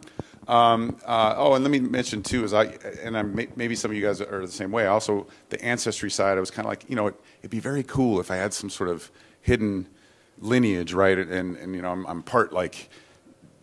Um, 0.49 0.97
uh, 1.07 1.35
oh, 1.37 1.55
and 1.55 1.63
let 1.63 1.71
me 1.71 1.79
mention 1.79 2.23
too, 2.23 2.43
is 2.43 2.53
I, 2.53 2.65
and 3.03 3.17
I'm, 3.17 3.35
maybe 3.55 3.77
some 3.77 3.93
of 3.93 3.97
you 3.97 4.03
guys 4.03 4.21
are 4.21 4.45
the 4.45 4.53
same 4.53 4.73
way. 4.73 4.87
Also, 4.87 5.29
the 5.51 5.65
ancestry 5.65 6.11
side, 6.11 6.37
I 6.37 6.41
was 6.41 6.51
kind 6.51 6.67
of 6.67 6.71
like, 6.71 6.85
you 6.89 6.97
know, 6.97 7.07
it, 7.07 7.15
it'd 7.41 7.51
be 7.51 7.61
very 7.61 7.85
cool 7.85 8.19
if 8.19 8.31
I 8.31 8.37
had 8.37 8.53
some 8.53 8.69
sort 8.69 8.91
of 8.91 9.11
hidden 9.41 9.87
lineage, 10.41 10.93
right? 10.93 11.17
And, 11.17 11.57
and 11.57 11.77
you 11.77 11.83
know, 11.83 11.93
I'm, 11.93 12.05
I'm 12.07 12.23
part 12.23 12.53
like, 12.53 12.91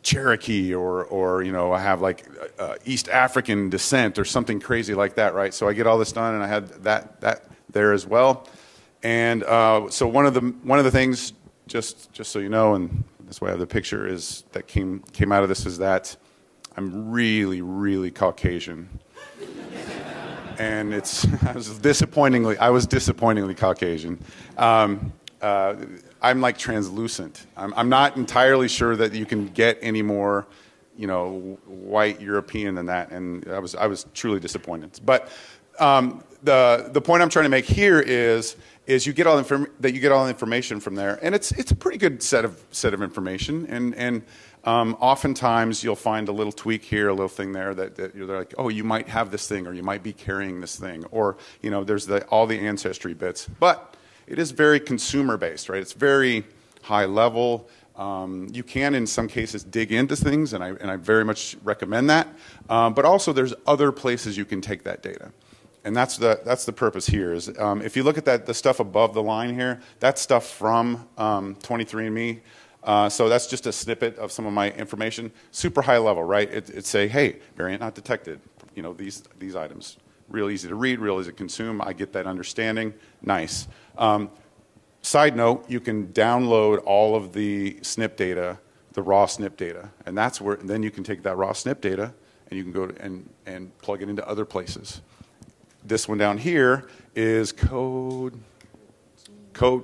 Cherokee 0.01 0.73
or, 0.73 1.05
or 1.05 1.43
you 1.43 1.51
know, 1.51 1.71
I 1.73 1.79
have 1.79 2.01
like 2.01 2.25
uh, 2.57 2.75
East 2.85 3.09
African 3.09 3.69
descent 3.69 4.17
or 4.17 4.25
something 4.25 4.59
crazy 4.59 4.93
like 4.93 5.15
that, 5.15 5.33
right? 5.33 5.53
So 5.53 5.67
I 5.67 5.73
get 5.73 5.87
all 5.87 5.97
this 5.97 6.11
done, 6.11 6.35
and 6.35 6.43
I 6.43 6.47
had 6.47 6.69
that 6.83 7.21
that 7.21 7.45
there 7.71 7.93
as 7.93 8.05
well. 8.05 8.47
And 9.03 9.43
uh, 9.43 9.89
so 9.89 10.07
one 10.07 10.25
of 10.25 10.33
the 10.33 10.41
one 10.63 10.79
of 10.79 10.85
the 10.85 10.91
things, 10.91 11.33
just 11.67 12.11
just 12.11 12.31
so 12.31 12.39
you 12.39 12.49
know, 12.49 12.75
and 12.75 13.03
that's 13.25 13.41
why 13.41 13.47
I 13.47 13.51
have 13.51 13.59
the 13.59 13.67
picture 13.67 14.07
is 14.07 14.43
that 14.51 14.67
came 14.67 14.99
came 15.13 15.31
out 15.31 15.43
of 15.43 15.49
this 15.49 15.65
is 15.65 15.77
that 15.79 16.15
I'm 16.75 17.11
really 17.11 17.61
really 17.61 18.11
Caucasian. 18.11 18.89
and 20.59 20.93
it's 20.93 21.25
I 21.43 21.53
was 21.53 21.77
disappointingly 21.79 22.57
I 22.57 22.69
was 22.69 22.87
disappointingly 22.87 23.55
Caucasian. 23.55 24.23
Um, 24.57 25.13
uh, 25.41 25.75
I'm 26.21 26.41
like 26.41 26.57
translucent. 26.57 27.45
I'm, 27.55 27.73
I'm 27.75 27.89
not 27.89 28.17
entirely 28.17 28.67
sure 28.67 28.95
that 28.95 29.13
you 29.13 29.25
can 29.25 29.47
get 29.47 29.77
any 29.81 30.01
more, 30.01 30.47
you 30.97 31.07
know, 31.07 31.57
white 31.65 32.19
European 32.19 32.75
than 32.75 32.87
that. 32.87 33.11
And 33.11 33.47
I 33.49 33.59
was, 33.59 33.75
I 33.75 33.87
was 33.87 34.05
truly 34.13 34.39
disappointed. 34.39 34.99
But 35.05 35.31
um, 35.79 36.23
the, 36.43 36.89
the 36.91 37.01
point 37.01 37.21
I'm 37.21 37.29
trying 37.29 37.45
to 37.45 37.49
make 37.49 37.65
here 37.65 37.99
is, 37.99 38.55
is 38.85 39.05
you 39.05 39.13
get 39.13 39.27
all 39.27 39.37
that 39.37 39.93
you 39.93 39.99
get 39.99 40.11
all 40.11 40.23
the 40.23 40.31
information 40.31 40.79
from 40.79 40.95
there, 40.95 41.19
and 41.21 41.35
it's, 41.35 41.51
it's 41.51 41.69
a 41.69 41.75
pretty 41.75 41.99
good 41.99 42.23
set 42.23 42.43
of, 42.43 42.59
set 42.71 42.91
of 42.93 43.03
information. 43.03 43.67
And, 43.67 43.93
and 43.93 44.23
um, 44.63 44.97
oftentimes 44.99 45.83
you'll 45.83 45.95
find 45.95 46.27
a 46.27 46.31
little 46.31 46.51
tweak 46.51 46.83
here, 46.83 47.09
a 47.09 47.13
little 47.13 47.29
thing 47.29 47.51
there 47.51 47.75
that, 47.75 47.95
that, 47.97 48.15
you're 48.15 48.25
like, 48.25 48.55
oh, 48.57 48.69
you 48.69 48.83
might 48.83 49.07
have 49.07 49.29
this 49.29 49.47
thing, 49.47 49.67
or 49.67 49.73
you 49.73 49.83
might 49.83 50.01
be 50.01 50.11
carrying 50.11 50.59
this 50.59 50.75
thing, 50.75 51.05
or 51.11 51.37
you 51.61 51.69
know, 51.69 51.83
there's 51.83 52.07
the, 52.07 52.25
all 52.25 52.47
the 52.47 52.59
ancestry 52.59 53.13
bits. 53.13 53.47
But 53.59 53.95
it 54.29 54.37
is 54.37 54.51
very 54.51 54.79
consumer 54.79 55.37
based, 55.37 55.69
right? 55.69 55.81
It's 55.81 55.93
very 55.93 56.45
high 56.83 57.05
level. 57.05 57.67
Um, 57.95 58.47
you 58.53 58.63
can, 58.63 58.95
in 58.95 59.05
some 59.07 59.27
cases, 59.27 59.63
dig 59.63 59.91
into 59.91 60.15
things, 60.15 60.53
and 60.53 60.63
I, 60.63 60.69
and 60.69 60.89
I 60.89 60.95
very 60.95 61.25
much 61.25 61.57
recommend 61.63 62.09
that. 62.09 62.27
Um, 62.69 62.93
but 62.93 63.03
also, 63.03 63.33
there's 63.33 63.53
other 63.67 63.91
places 63.91 64.37
you 64.37 64.45
can 64.45 64.61
take 64.61 64.83
that 64.83 65.01
data. 65.01 65.31
And 65.83 65.95
that's 65.95 66.17
the, 66.17 66.39
that's 66.45 66.65
the 66.65 66.73
purpose 66.73 67.07
here. 67.07 67.33
Is 67.33 67.57
um, 67.57 67.81
if 67.81 67.97
you 67.97 68.03
look 68.03 68.17
at 68.17 68.25
that, 68.25 68.45
the 68.45 68.53
stuff 68.53 68.79
above 68.79 69.13
the 69.13 69.23
line 69.23 69.53
here, 69.53 69.81
that's 69.99 70.21
stuff 70.21 70.45
from 70.45 71.07
um, 71.17 71.55
23andMe. 71.55 72.41
Uh, 72.83 73.09
so 73.09 73.27
that's 73.27 73.47
just 73.47 73.65
a 73.65 73.71
snippet 73.71 74.17
of 74.17 74.31
some 74.31 74.45
of 74.45 74.53
my 74.53 74.71
information. 74.71 75.31
Super 75.51 75.81
high 75.81 75.97
level, 75.97 76.23
right? 76.23 76.49
It, 76.49 76.69
it 76.69 76.85
say, 76.85 77.07
hey, 77.07 77.39
variant 77.57 77.81
not 77.81 77.95
detected. 77.95 78.39
You 78.75 78.83
know 78.83 78.93
these 78.93 79.23
these 79.39 79.55
items 79.55 79.97
real 80.29 80.49
easy 80.49 80.67
to 80.67 80.75
read, 80.75 80.99
real 80.99 81.19
easy 81.19 81.31
to 81.31 81.35
consume. 81.35 81.81
I 81.81 81.93
get 81.93 82.13
that 82.13 82.27
understanding. 82.27 82.93
Nice. 83.21 83.67
Um, 83.99 84.31
side 85.01 85.35
note, 85.35 85.69
you 85.69 85.79
can 85.79 86.07
download 86.07 86.81
all 86.85 87.15
of 87.15 87.33
the 87.33 87.73
SNP 87.81 88.15
data, 88.15 88.57
the 88.93 89.03
raw 89.03 89.25
SNP 89.25 89.57
data, 89.57 89.89
and 90.05 90.17
that's 90.17 90.41
where 90.41 90.55
and 90.55 90.69
then 90.69 90.81
you 90.81 90.89
can 90.89 91.03
take 91.03 91.21
that 91.23 91.37
raw 91.37 91.51
SNP 91.51 91.81
data 91.81 92.13
and 92.49 92.57
you 92.57 92.63
can 92.63 92.71
go 92.71 92.91
and, 92.99 93.29
and 93.45 93.77
plug 93.79 94.01
it 94.01 94.09
into 94.09 94.27
other 94.27 94.45
places. 94.45 95.01
This 95.83 96.07
one 96.07 96.17
down 96.17 96.37
here 96.37 96.87
is 97.15 97.51
code, 97.51 98.39
code, 99.53 99.83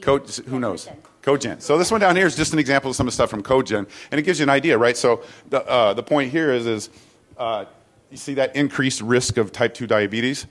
code, 0.00 0.28
who 0.46 0.58
knows? 0.58 0.88
CodeGen. 1.22 1.60
So 1.60 1.76
this 1.76 1.90
one 1.90 2.00
down 2.00 2.16
here 2.16 2.26
is 2.26 2.36
just 2.36 2.52
an 2.52 2.58
example 2.58 2.90
of 2.90 2.96
some 2.96 3.06
of 3.06 3.12
the 3.12 3.14
stuff 3.14 3.28
from 3.28 3.42
CodeGen, 3.42 3.86
and 4.10 4.18
it 4.18 4.22
gives 4.22 4.38
you 4.38 4.44
an 4.44 4.50
idea, 4.50 4.78
right? 4.78 4.96
So 4.96 5.22
the, 5.50 5.66
uh, 5.68 5.92
the 5.92 6.02
point 6.02 6.30
here 6.30 6.52
is, 6.52 6.66
is 6.66 6.90
uh, 7.36 7.66
you 8.10 8.16
see 8.16 8.34
that 8.34 8.56
increased 8.56 9.02
risk 9.02 9.36
of 9.36 9.52
type 9.52 9.74
2 9.74 9.86
diabetes? 9.86 10.46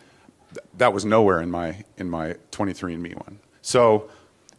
That 0.78 0.94
was 0.94 1.06
nowhere 1.06 1.42
in 1.42 1.52
my, 1.52 1.84
in 1.98 2.10
my 2.10 2.36
23andMe 2.52 3.16
one. 3.16 3.40
So, 3.62 4.10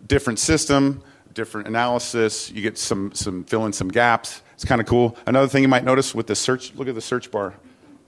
different 0.07 0.38
system, 0.38 1.02
different 1.33 1.68
analysis. 1.68 2.50
You 2.50 2.62
get 2.62 2.78
some, 2.78 3.12
some 3.14 3.45
fill 3.45 3.66
in 3.66 3.73
some 3.73 3.88
gaps. 3.88 4.42
It's 4.54 4.64
kind 4.64 4.80
of 4.80 4.87
cool. 4.87 5.16
Another 5.26 5.49
thing 5.49 5.62
you 5.62 5.68
might 5.68 5.85
notice 5.85 6.14
with 6.14 6.26
the 6.26 6.35
search, 6.35 6.75
look 6.75 6.88
at 6.88 6.95
the 6.95 7.00
search 7.00 7.30
bar. 7.30 7.54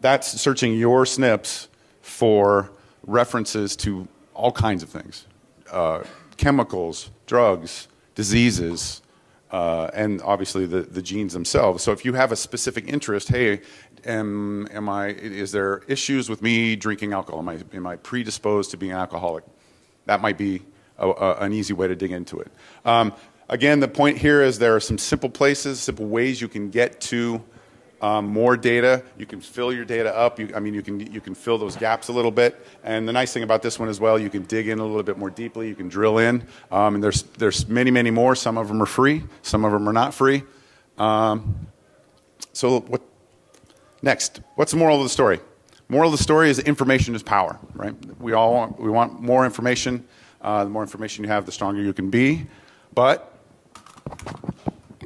That's 0.01 0.41
searching 0.41 0.75
your 0.75 1.05
SNPs 1.05 1.69
for 2.03 2.71
references 3.07 3.77
to 3.77 4.09
all 4.35 4.53
kinds 4.53 4.83
of 4.83 4.89
things 4.89 5.27
uh, 5.71 6.03
chemicals, 6.37 7.11
drugs, 7.27 7.87
diseases, 8.15 9.03
uh, 9.51 9.91
and 9.95 10.21
obviously 10.23 10.67
the, 10.67 10.83
the 10.83 11.03
genes 11.03 11.33
themselves. 11.33 11.83
So 11.83 11.93
if 11.93 12.05
you 12.05 12.15
have 12.15 12.33
a 12.33 12.37
specific 12.37 12.89
interest, 12.89 13.29
hey, 13.29 13.61
am, 14.05 14.69
am 14.71 14.89
I, 14.89 15.09
is 15.09 15.53
there 15.53 15.83
issues 15.87 16.29
with 16.29 16.43
me 16.43 16.77
drinking 16.77 17.13
alcohol? 17.13 17.41
Am 17.41 17.49
I, 17.49 17.59
am 17.75 17.87
I 17.87 17.97
predisposed 17.97 18.71
to 18.73 18.77
being 18.77 18.93
an 18.93 18.99
alcoholic? 18.99 19.45
That 20.07 20.21
might 20.21 20.39
be 20.39 20.63
a, 20.99 21.09
a, 21.09 21.35
an 21.41 21.53
easy 21.53 21.73
way 21.73 21.89
to 21.89 21.97
dig 21.97 22.13
into 22.13 22.41
it. 22.41 22.51
Um, 22.85 23.13
again, 23.49 23.81
the 23.81 23.89
point 23.89 24.19
here 24.19 24.43
is 24.43 24.59
there 24.59 24.75
are 24.77 24.81
some 24.81 24.99
simple 24.99 25.31
places, 25.31 25.81
simple 25.81 26.07
ways 26.07 26.41
you 26.41 26.49
can 26.49 26.71
get 26.71 27.01
to 27.03 27.43
um, 28.01 28.27
more 28.27 28.57
data. 28.57 29.03
You 29.19 29.27
can 29.27 29.41
fill 29.41 29.73
your 29.73 29.85
data 29.85 30.15
up. 30.17 30.39
You, 30.39 30.51
I 30.55 30.61
mean, 30.61 30.75
you 30.75 30.83
can, 30.83 31.01
you 31.13 31.21
can 31.21 31.35
fill 31.35 31.59
those 31.59 31.77
gaps 31.77 32.09
a 32.09 32.13
little 32.13 32.31
bit. 32.31 32.65
And 32.83 33.07
the 33.07 33.13
nice 33.13 33.33
thing 33.33 33.43
about 33.43 33.63
this 33.63 33.79
one 33.79 33.89
as 33.89 34.01
well, 34.01 34.19
you 34.19 34.31
can 34.31 34.43
dig 34.45 34.69
in 34.69 34.79
a 34.79 34.85
little 34.85 35.03
bit 35.03 35.19
more 35.19 35.31
deeply. 35.31 35.69
You 35.69 35.75
can 35.75 35.89
drill 35.89 36.19
in. 36.19 36.47
Um, 36.71 36.95
and 36.95 37.05
there's, 37.05 37.23
there's 37.23 37.69
many, 37.69 37.91
many 37.91 38.11
more. 38.11 38.35
Some 38.35 38.57
of 38.57 38.69
them 38.69 38.83
are 38.83 38.87
free. 38.87 39.23
Some 39.43 39.65
of 39.65 39.73
them 39.73 39.89
are 39.89 39.93
not 39.93 40.15
free. 40.15 40.45
Um, 40.97 41.67
so 42.53 42.81
what, 42.81 43.03
Next, 44.03 44.41
what's 44.55 44.73
the 44.73 44.79
moral 44.79 44.97
of 44.97 45.03
the 45.03 45.09
story? 45.09 45.41
Moral 45.89 46.13
of 46.13 46.19
the 46.19 46.23
story 46.23 46.51
is 46.51 46.59
information 46.59 47.15
is 47.15 47.23
power, 47.23 47.59
right? 47.75 47.95
We 48.21 48.33
all 48.33 48.53
want, 48.53 48.81
we 48.81 48.91
want 48.91 49.21
more 49.21 49.45
information. 49.45 50.07
Uh, 50.41 50.65
the 50.65 50.71
more 50.71 50.83
information 50.83 51.25
you 51.25 51.31
have, 51.31 51.45
the 51.45 51.53
stronger 51.53 51.83
you 51.83 51.93
can 51.93 52.09
be. 52.09 52.47
But 52.95 53.35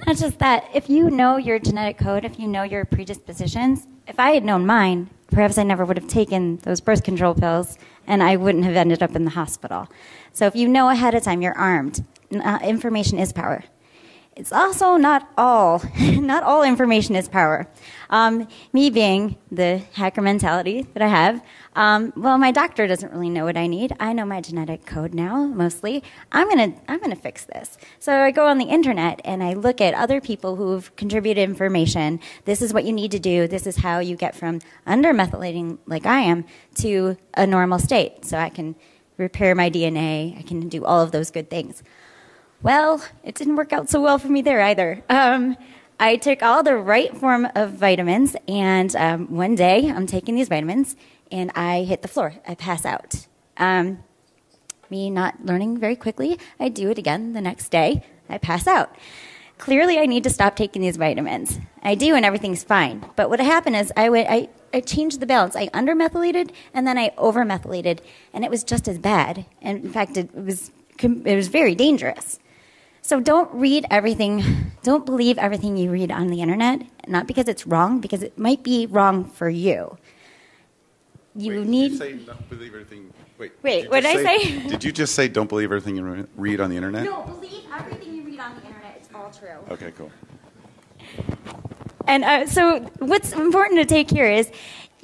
not 0.07 0.17
just 0.17 0.39
that, 0.39 0.69
if 0.75 0.89
you 0.89 1.11
know 1.11 1.37
your 1.39 1.59
genetic 1.59 1.99
code, 1.99 2.25
if 2.25 2.39
you 2.39 2.47
know 2.47 2.63
your 2.63 2.85
predispositions, 2.85 3.87
if 4.07 4.21
I 4.21 4.33
had 4.33 4.45
known 4.45 4.67
mine, 4.67 5.11
perhaps 5.31 5.59
I 5.59 5.65
never 5.65 5.85
would 5.85 5.97
have 5.97 6.07
taken 6.07 6.59
those 6.59 6.81
birth 6.81 7.03
control 7.03 7.35
pills 7.35 7.79
and 8.07 8.23
I 8.23 8.37
wouldn't 8.37 8.65
have 8.65 8.77
ended 8.77 9.03
up 9.03 9.17
in 9.17 9.25
the 9.25 9.31
hospital. 9.31 9.89
So 10.33 10.47
if 10.47 10.55
you 10.55 10.69
know 10.69 10.91
ahead 10.91 11.15
of 11.15 11.23
time, 11.23 11.43
you're 11.43 11.57
armed. 11.57 12.05
Uh, 12.33 12.59
information 12.63 13.19
is 13.19 13.33
power 13.33 13.65
it's 14.37 14.53
also 14.53 14.97
not 14.97 15.29
all, 15.37 15.83
not 16.01 16.43
all 16.43 16.63
information 16.63 17.15
is 17.15 17.29
power. 17.29 17.69
Um, 18.11 18.49
me 18.73 18.91
being 18.91 19.37
the 19.51 19.79
hacker 19.93 20.23
mentality 20.23 20.87
that 20.95 21.03
I 21.03 21.09
have, 21.09 21.43
um, 21.77 22.13
well, 22.17 22.37
my 22.39 22.51
doctor 22.51 22.87
doesn't 22.87 23.13
really 23.13 23.31
know 23.31 23.45
what 23.45 23.57
I 23.57 23.67
need. 23.67 23.95
I 24.01 24.13
know 24.13 24.25
my 24.25 24.41
genetic 24.41 24.87
code 24.87 25.15
now, 25.15 25.45
mostly. 25.47 26.03
I'm 26.33 26.49
gonna, 26.49 26.75
I'm 26.89 27.01
gonna 27.01 27.17
fix 27.17 27.45
this. 27.45 27.79
So 27.99 28.23
I 28.23 28.31
go 28.31 28.47
on 28.47 28.59
the 28.59 28.67
internet 28.67 29.21
and 29.25 29.43
I 29.43 29.55
look 29.55 29.81
at 29.81 29.95
other 29.95 30.21
people 30.21 30.57
who've 30.57 30.95
contributed 30.97 31.49
information. 31.49 32.21
This 32.45 32.61
is 32.63 32.75
what 32.75 32.85
you 32.85 32.93
need 32.93 33.13
to 33.13 33.19
do. 33.19 33.47
This 33.47 33.67
is 33.67 33.77
how 33.77 34.01
you 34.01 34.17
get 34.17 34.35
from 34.35 34.61
undermethylating, 34.87 35.79
like 35.87 36.07
I 36.07 36.21
am, 36.21 36.45
to 36.77 37.17
a 37.35 37.47
normal 37.47 37.79
state. 37.79 38.25
So 38.25 38.39
I 38.39 38.49
can 38.49 38.75
repair 39.17 39.55
my 39.55 39.71
DNA. 39.71 40.39
I 40.39 40.43
can 40.43 40.69
do 40.69 40.85
all 40.85 41.01
of 41.01 41.13
those 41.13 41.31
good 41.31 41.51
things. 41.51 41.83
Well, 42.65 43.05
it 43.23 43.35
didn't 43.35 43.57
work 43.57 43.75
out 43.75 43.91
so 43.91 44.01
well 44.01 44.19
for 44.19 44.29
me 44.29 44.41
there 44.41 44.63
either. 44.63 45.05
Um, 45.11 45.59
I 46.01 46.17
took 46.17 46.43
all 46.43 46.63
the 46.63 46.79
right 46.79 47.15
form 47.15 47.47
of 47.55 47.73
vitamins, 47.73 48.37
and 48.49 48.97
um, 48.97 49.37
one 49.37 49.55
day 49.55 49.91
I'm 49.91 50.07
taking 50.07 50.35
these 50.35 50.49
vitamins, 50.49 50.97
and 51.31 51.53
I 51.55 51.83
hit 51.83 52.01
the 52.01 52.09
floor. 52.09 52.37
I 52.49 52.55
pass 52.55 52.87
out. 52.87 53.27
Um, 53.59 54.03
me 54.89 55.11
not 55.11 55.45
learning 55.45 55.77
very 55.77 55.95
quickly, 55.95 56.39
I 56.59 56.71
do 56.71 56.89
it 56.89 56.97
again 56.97 57.35
the 57.35 57.43
next 57.43 57.69
day. 57.69 58.03
I 58.31 58.39
pass 58.39 58.67
out. 58.67 58.97
Clearly, 59.59 59.99
I 59.99 60.07
need 60.07 60.25
to 60.25 60.31
stop 60.31 60.57
taking 60.57 60.81
these 60.81 60.97
vitamins. 60.97 61.59
I 61.83 61.95
do, 61.95 62.15
and 62.15 62.25
everything's 62.25 62.65
fine. 62.65 63.05
But 63.15 63.29
what 63.29 63.41
happened 63.41 63.77
is 63.77 63.93
I, 63.95 64.09
would, 64.09 64.27
I, 64.27 64.49
I 64.73 64.81
changed 64.81 65.21
the 65.21 65.27
balance. 65.27 65.55
I 65.55 65.69
undermethylated, 65.69 66.51
and 66.73 66.87
then 66.87 66.97
I 66.97 67.11
overmethylated, 67.19 67.99
and 68.33 68.43
it 68.43 68.51
was 68.51 68.65
just 68.65 68.89
as 68.89 68.99
bad. 68.99 69.45
And 69.61 69.85
in 69.85 69.93
fact, 69.93 70.17
it 70.17 70.35
was, 70.35 70.71
it 70.99 71.37
was 71.37 71.49
very 71.49 71.75
dangerous. 71.75 72.39
So 73.05 73.21
don't 73.21 73.53
read 73.53 73.85
everything, 73.91 74.73
don't 74.83 75.05
believe 75.05 75.37
everything 75.37 75.77
you 75.77 75.91
read 75.91 76.11
on 76.11 76.29
the 76.29 76.41
internet, 76.41 76.87
not 77.07 77.27
because 77.27 77.49
it's 77.49 77.67
wrong, 77.67 78.01
because 78.01 78.23
it 78.23 78.39
might 78.39 78.63
be 78.63 78.87
wrong 78.87 79.27
for 79.27 79.51
you. 79.51 79.99
You 81.37 81.61
Wait, 81.61 81.67
need. 81.67 81.83
Did 81.83 81.93
you 81.93 81.99
say 81.99 82.13
don't 82.15 82.49
believe 82.49 82.69
everything? 82.73 83.13
Wait. 83.37 83.53
Wait, 83.63 83.91
what 83.91 84.05
did 84.05 84.17
I 84.17 84.23
say? 84.23 84.59
Did 84.69 84.85
you 84.85 84.91
just 84.91 85.15
say 85.15 85.29
don't 85.29 85.51
believe 85.51 85.67
everything 85.67 85.97
you 85.97 86.27
read 86.35 86.63
on 86.63 86.71
the 86.71 86.77
internet? 86.79 87.05
No, 87.05 87.25
believe 87.25 87.65
everything 87.79 88.15
you 88.15 88.23
read 88.23 88.41
on 88.41 88.55
the 88.55 88.67
internet. 88.67 88.97
It's 88.97 89.11
all 89.15 89.31
true. 89.31 89.59
Okay, 89.71 89.93
cool. 89.99 90.11
And 92.07 92.25
uh, 92.25 92.47
so, 92.47 92.81
what's 93.01 93.33
important 93.33 93.81
to 93.81 93.85
take 93.85 94.09
here 94.11 94.31
is, 94.31 94.51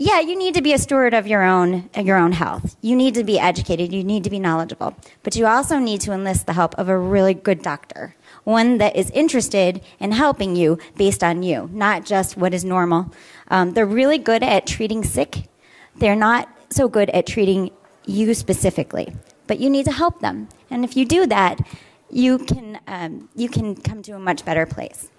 yeah, 0.03 0.19
you 0.19 0.35
need 0.35 0.55
to 0.55 0.63
be 0.63 0.73
a 0.73 0.79
steward 0.79 1.13
of 1.13 1.27
your 1.27 1.43
own 1.43 1.91
your 1.95 2.17
own 2.17 2.33
health. 2.33 2.75
You 2.81 2.97
need 2.97 3.13
to 3.17 3.23
be 3.23 3.39
educated. 3.39 3.93
You 3.93 4.03
need 4.03 4.25
to 4.25 4.31
be 4.31 4.39
knowledgeable, 4.39 4.97
but 5.23 5.37
you 5.37 5.45
also 5.45 5.79
need 5.79 6.01
to 6.01 6.13
enlist 6.13 6.47
the 6.47 6.55
help 6.55 6.75
of 6.79 6.89
a 6.89 6.97
really 6.97 7.35
good 7.35 7.61
doctor, 7.61 8.17
one 8.45 8.79
that 8.79 8.97
is 8.97 9.11
interested 9.11 9.83
in 9.99 10.13
helping 10.13 10.57
you 10.57 10.79
based 10.97 11.23
on 11.23 11.43
you, 11.43 11.69
not 11.71 12.07
just 12.07 12.39
what 12.39 12.55
is 12.55 12.65
normal. 12.65 13.13
Um, 13.49 13.75
they're 13.75 13.85
really 13.85 14.17
good 14.17 14.43
at 14.43 14.67
treating 14.67 15.05
sick. 15.05 15.51
They're 15.97 16.17
not 16.17 16.49
so 16.71 16.89
good 16.89 17.11
at 17.11 17.27
treating 17.27 17.71
you 18.07 18.33
specifically, 18.33 19.15
but 19.47 19.61
you 19.61 19.69
need 19.69 19.85
to 19.85 19.93
help 19.93 20.21
them. 20.21 20.49
And 20.71 20.83
if 20.83 20.97
you 20.97 21.05
do 21.05 21.27
that, 21.27 21.61
you 22.09 22.39
can 22.39 22.81
um, 22.87 23.29
you 23.37 23.51
can 23.51 23.77
come 23.77 24.01
to 24.05 24.13
a 24.13 24.19
much 24.19 24.47
better 24.47 24.65
place. 24.65 25.11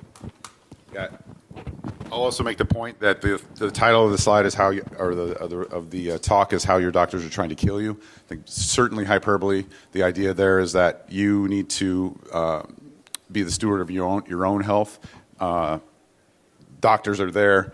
Yeah. 0.92 1.10
I'll 2.12 2.24
also 2.24 2.44
make 2.44 2.58
the 2.58 2.66
point 2.66 3.00
that 3.00 3.22
the, 3.22 3.42
the 3.56 3.72
title 3.72 4.06
of 4.06 4.12
the 4.12 4.18
slide 4.18 4.46
is 4.46 4.54
how, 4.54 4.72
you, 4.72 4.86
or 4.98 5.16
the, 5.16 5.38
of 5.40 5.50
the, 5.50 5.58
of 5.60 5.90
the 5.92 6.12
uh, 6.12 6.18
talk 6.18 6.52
is 6.52 6.64
how 6.66 6.76
your 6.76 6.92
doctors 6.92 7.26
are 7.26 7.30
trying 7.30 7.50
to 7.50 7.56
kill 7.56 7.82
you. 7.82 7.98
I 8.02 8.28
think 8.28 8.42
certainly 8.46 9.06
hyperbole. 9.06 9.66
The 9.94 10.04
idea 10.04 10.34
there 10.34 10.60
is 10.60 10.74
that 10.74 11.06
you 11.08 11.48
need 11.48 11.70
to 11.70 12.20
uh, 12.34 12.64
be 13.32 13.44
the 13.44 13.52
steward 13.52 13.80
of 13.80 13.90
your 13.90 14.06
own, 14.06 14.24
your 14.28 14.46
own 14.46 14.62
health. 14.62 15.00
Uh, 15.40 15.80
doctors 16.82 17.22
are 17.22 17.32
there 17.32 17.72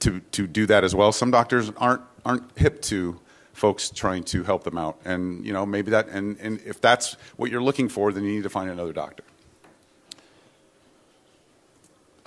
to, 0.00 0.20
to 0.32 0.46
do 0.46 0.66
that 0.66 0.84
as 0.84 0.94
well. 0.94 1.10
Some 1.10 1.30
doctors 1.30 1.72
aren't, 1.78 2.02
aren't 2.24 2.58
hip 2.58 2.82
to 2.82 3.18
folks 3.54 3.88
trying 3.88 4.24
to 4.24 4.42
help 4.42 4.62
them 4.62 4.76
out. 4.76 5.00
And, 5.06 5.44
you 5.44 5.54
know, 5.54 5.64
maybe 5.64 5.90
that, 5.92 6.08
and, 6.08 6.36
and 6.38 6.60
if 6.66 6.82
that's 6.82 7.14
what 7.36 7.50
you're 7.50 7.62
looking 7.62 7.88
for, 7.88 8.12
then 8.12 8.24
you 8.24 8.32
need 8.32 8.42
to 8.42 8.50
find 8.50 8.70
another 8.70 8.92
doctor. 8.92 9.24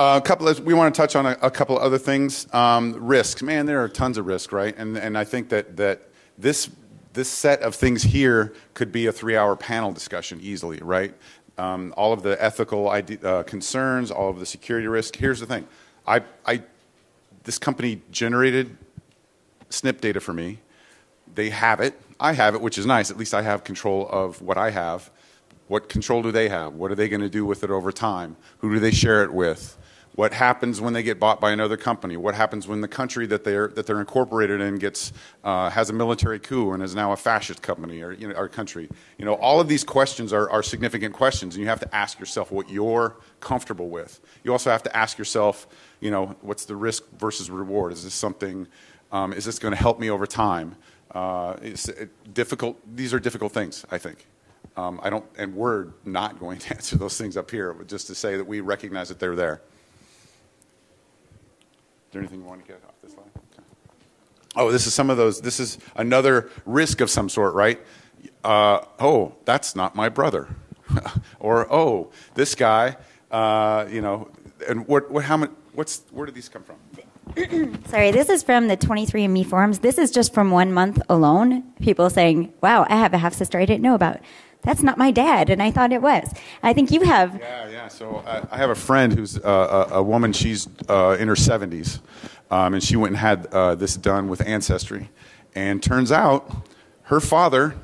Uh, 0.04 0.18
a 0.18 0.22
couple 0.22 0.50
of, 0.50 0.60
we 0.60 0.74
want 0.74 0.94
to 0.94 1.02
touch 1.02 1.16
on 1.16 1.26
a, 1.26 1.38
a 1.42 1.50
couple 1.50 1.80
other 1.80 1.98
things. 1.98 2.54
Um, 2.54 2.94
risks, 3.00 3.42
man, 3.42 3.66
there 3.66 3.82
are 3.82 3.88
tons 3.88 4.18
of 4.18 4.26
risks, 4.26 4.52
right? 4.52 4.78
And, 4.78 4.98
and 4.98 5.18
I 5.18 5.24
think 5.24 5.48
that, 5.48 5.78
that 5.78 6.10
this, 6.38 6.70
this 7.14 7.30
set 7.30 7.62
of 7.62 7.74
things 7.74 8.04
here 8.04 8.54
could 8.74 8.92
be 8.92 9.06
a 9.06 9.14
three 9.14 9.38
hour 9.38 9.56
panel 9.56 9.94
discussion 9.94 10.42
easily, 10.42 10.80
right? 10.80 11.14
Um, 11.58 11.94
all 11.96 12.12
of 12.12 12.22
the 12.22 12.36
ethical 12.44 12.90
uh, 12.90 13.44
concerns, 13.44 14.12
all 14.12 14.30
of 14.30 14.40
the 14.40 14.46
security 14.46 14.88
risk. 14.88 15.16
Here's 15.16 15.40
the 15.40 15.46
thing 15.46 15.66
I, 16.06 16.24
I, 16.46 16.64
this 17.46 17.58
company 17.58 18.02
generated 18.12 18.76
SNP 19.70 20.02
data 20.02 20.20
for 20.20 20.34
me. 20.34 20.60
They 21.34 21.50
have 21.50 21.80
it. 21.80 21.98
I 22.20 22.34
have 22.34 22.56
it, 22.56 22.62
which 22.62 22.78
is 22.78 22.86
nice. 22.86 23.10
At 23.10 23.16
least 23.16 23.34
I 23.34 23.42
have 23.42 23.64
control 23.64 24.10
of 24.10 24.42
what 24.42 24.58
I 24.58 24.72
have. 24.72 25.10
What 25.70 25.88
control 25.88 26.22
do 26.22 26.34
they 26.34 26.50
have? 26.50 26.74
What 26.74 26.92
are 26.92 26.96
they 26.96 27.08
going 27.08 27.22
to 27.22 27.30
do 27.30 27.46
with 27.46 27.64
it 27.64 27.70
over 27.70 27.94
time? 27.94 28.36
Who 28.58 28.74
do 28.74 28.82
they 28.82 28.92
share 28.92 29.24
it 29.24 29.34
with? 29.34 29.78
What 30.16 30.32
happens 30.32 30.80
when 30.80 30.94
they 30.94 31.02
get 31.02 31.20
bought 31.20 31.42
by 31.42 31.52
another 31.52 31.76
company? 31.76 32.18
What 32.18 32.36
happens 32.36 32.68
when 32.68 32.82
the 32.82 32.88
country 32.88 33.26
that 33.28 33.44
they're 33.44 33.68
that 33.70 33.88
they're 33.88 34.00
incorporated 34.00 34.62
in 34.62 34.78
gets 34.78 35.12
uh, 35.44 35.72
has 35.72 35.90
a 35.90 35.94
military 35.94 36.38
coup 36.40 36.72
and 36.74 36.84
is 36.84 36.94
now 36.94 37.14
a 37.14 37.18
fascist 37.18 37.64
company 37.64 38.02
or 38.02 38.12
you 38.12 38.28
know 38.28 38.36
our 38.36 38.48
country? 38.48 38.90
You 39.18 39.26
know, 39.26 39.34
all 39.34 39.60
of 39.60 39.68
these 39.68 39.84
questions 39.84 40.32
are, 40.32 40.48
are 40.52 40.62
significant 40.62 41.16
questions, 41.16 41.56
and 41.56 41.64
you 41.64 41.68
have 41.68 41.80
to 41.80 41.96
ask 41.96 42.20
yourself 42.20 42.52
what 42.52 42.70
you're 42.70 43.18
comfortable 43.40 43.90
with. 43.90 44.20
You 44.44 44.52
also 44.52 44.70
have 44.70 44.84
to 44.84 44.96
ask 44.96 45.18
yourself, 45.18 45.68
you 46.00 46.12
know, 46.12 46.36
what's 46.42 46.66
the 46.66 46.76
risk 46.76 47.04
versus 47.18 47.50
reward? 47.50 47.92
Is 47.92 48.04
this 48.04 48.14
something? 48.14 48.68
Um, 49.12 49.34
is 49.34 49.46
this 49.46 49.58
going 49.58 49.74
to 49.74 49.80
help 49.80 50.00
me 50.00 50.12
over 50.12 50.28
time? 50.28 50.76
Uh, 51.10 51.56
it's 51.62 51.90
it, 51.90 52.34
difficult. 52.34 52.80
These 52.96 53.16
are 53.16 53.20
difficult 53.20 53.52
things, 53.52 53.84
I 53.90 53.98
think. 53.98 54.28
Um, 54.78 55.00
I 55.04 55.10
don't, 55.10 55.26
and 55.38 55.56
we're 55.56 55.88
not 56.06 56.40
going 56.40 56.60
to 56.60 56.76
answer 56.76 56.98
those 56.98 57.18
things 57.18 57.36
up 57.36 57.50
here, 57.50 57.74
but 57.74 57.88
just 57.88 58.06
to 58.08 58.16
say 58.16 58.38
that 58.38 58.46
we 58.46 58.62
recognize 58.62 59.10
that 59.10 59.20
they're 59.20 59.36
there. 59.36 59.62
Is 62.14 62.16
there 62.16 62.22
anything 62.22 62.42
you 62.42 62.46
want 62.46 62.64
to 62.64 62.72
get 62.72 62.80
off 62.88 62.94
this 63.02 63.14
slide? 63.14 63.26
Okay. 63.26 63.64
Oh, 64.56 64.72
this 64.72 64.86
is 64.86 64.94
some 64.94 65.10
of 65.10 65.18
those. 65.18 65.42
This 65.42 65.60
is 65.60 65.80
another 65.96 66.52
risk 66.64 67.02
of 67.02 67.10
some 67.10 67.28
sort, 67.28 67.56
right? 67.56 67.82
Uh, 68.44 68.82
oh, 69.00 69.34
that's 69.46 69.76
not 69.76 69.96
my 69.96 70.10
brother, 70.10 70.48
or 71.40 71.74
oh, 71.74 72.12
this 72.36 72.54
guy. 72.54 72.98
Uh, 73.32 73.88
you 73.90 74.00
know, 74.00 74.30
and 74.70 74.88
what? 74.88 75.10
What? 75.10 75.24
How 75.24 75.38
many? 75.38 75.52
What's? 75.74 76.04
Where 76.12 76.28
did 76.28 76.36
these 76.36 76.50
come 76.50 76.64
from? 76.64 76.76
Sorry, 77.88 78.12
this 78.12 78.30
is 78.30 78.44
from 78.44 78.68
the 78.68 78.78
23andMe 78.78 79.48
forums. 79.48 79.80
This 79.80 79.98
is 79.98 80.12
just 80.12 80.36
from 80.36 80.52
one 80.52 80.72
month 80.72 81.02
alone. 81.10 81.64
People 81.82 82.12
saying, 82.12 82.54
wow, 82.62 82.86
I 82.90 82.98
have 82.98 83.16
a 83.16 83.18
half 83.18 83.34
sister 83.34 83.58
I 83.58 83.66
didn't 83.66 83.82
know 83.82 83.96
about. 83.96 84.20
That's 84.64 84.82
not 84.82 84.98
my 84.98 85.12
dad, 85.12 85.50
and 85.50 85.62
I 85.62 85.72
thought 85.72 85.92
it 85.92 86.02
was. 86.02 86.34
I 86.62 86.74
think 86.74 86.92
you 86.92 87.02
have. 87.02 87.38
Yeah, 87.38 87.70
yeah. 87.70 87.88
So 87.90 88.24
uh, 88.26 88.46
I 88.50 88.58
have 88.58 88.70
a 88.70 88.76
friend 88.76 89.14
who's 89.14 89.38
uh, 89.38 89.88
a, 89.92 89.96
a, 89.96 90.04
woman. 90.04 90.32
She's 90.32 90.68
uh, 90.88 91.18
in 91.20 91.28
her 91.28 91.36
70s, 91.36 92.00
um, 92.50 92.74
and 92.74 92.82
she 92.82 92.96
went 92.96 93.12
and 93.12 93.18
had 93.18 93.48
uh, 93.48 93.76
this 93.76 93.98
done 93.98 94.30
with 94.30 94.42
Ancestry. 94.42 95.10
And 95.54 95.84
turns 95.84 96.12
out 96.12 96.50
her 97.04 97.20
father 97.20 97.76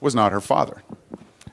was 0.00 0.14
not 0.14 0.30
her 0.32 0.40
father. 0.42 0.82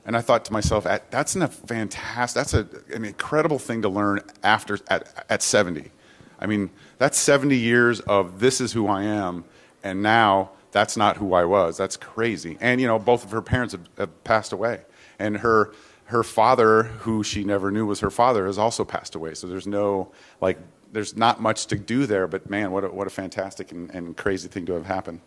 And 0.05 0.17
I 0.17 0.21
thought 0.21 0.43
to 0.45 0.53
myself, 0.53 0.83
that's 0.83 1.35
a 1.37 1.47
fantastic, 1.47 2.35
that's 2.35 2.53
a, 2.53 2.67
an 2.93 3.05
incredible 3.05 3.59
thing 3.59 3.81
to 3.83 3.89
learn 3.89 4.19
after 4.43 4.77
at, 4.89 5.25
at 5.29 5.41
70. 5.41 5.91
I 6.39 6.45
mean, 6.45 6.71
that's 6.97 7.17
70 7.17 7.55
years 7.55 8.01
of 8.01 8.41
this 8.41 8.59
is 8.59 8.73
who 8.73 8.87
I 8.87 9.03
am, 9.03 9.45
and 9.81 10.03
now 10.03 10.51
that's 10.73 10.97
not 10.97 11.15
who 11.17 11.33
I 11.33 11.45
was. 11.45 11.77
That's 11.77 11.95
crazy. 11.95 12.57
And, 12.59 12.81
you 12.81 12.87
know, 12.87 12.99
both 12.99 13.23
of 13.23 13.31
her 13.31 13.41
parents 13.41 13.71
have, 13.71 13.87
have 13.97 14.23
passed 14.25 14.51
away. 14.51 14.81
And 15.19 15.37
her, 15.37 15.71
her 16.05 16.23
father, 16.23 16.83
who 16.83 17.23
she 17.23 17.45
never 17.45 17.71
knew 17.71 17.85
was 17.85 18.01
her 18.01 18.09
father, 18.09 18.47
has 18.47 18.57
also 18.57 18.83
passed 18.83 19.15
away. 19.15 19.35
So 19.35 19.47
there's 19.47 19.67
no, 19.67 20.11
like, 20.41 20.57
there's 20.91 21.15
not 21.15 21.41
much 21.41 21.67
to 21.67 21.75
do 21.77 22.05
there, 22.05 22.27
but 22.27 22.49
man, 22.49 22.71
what 22.71 22.83
a, 22.83 22.87
what 22.89 23.07
a 23.07 23.09
fantastic 23.09 23.71
and, 23.71 23.89
and 23.91 24.17
crazy 24.17 24.47
thing 24.49 24.65
to 24.65 24.73
have 24.73 24.85
happened. 24.85 25.21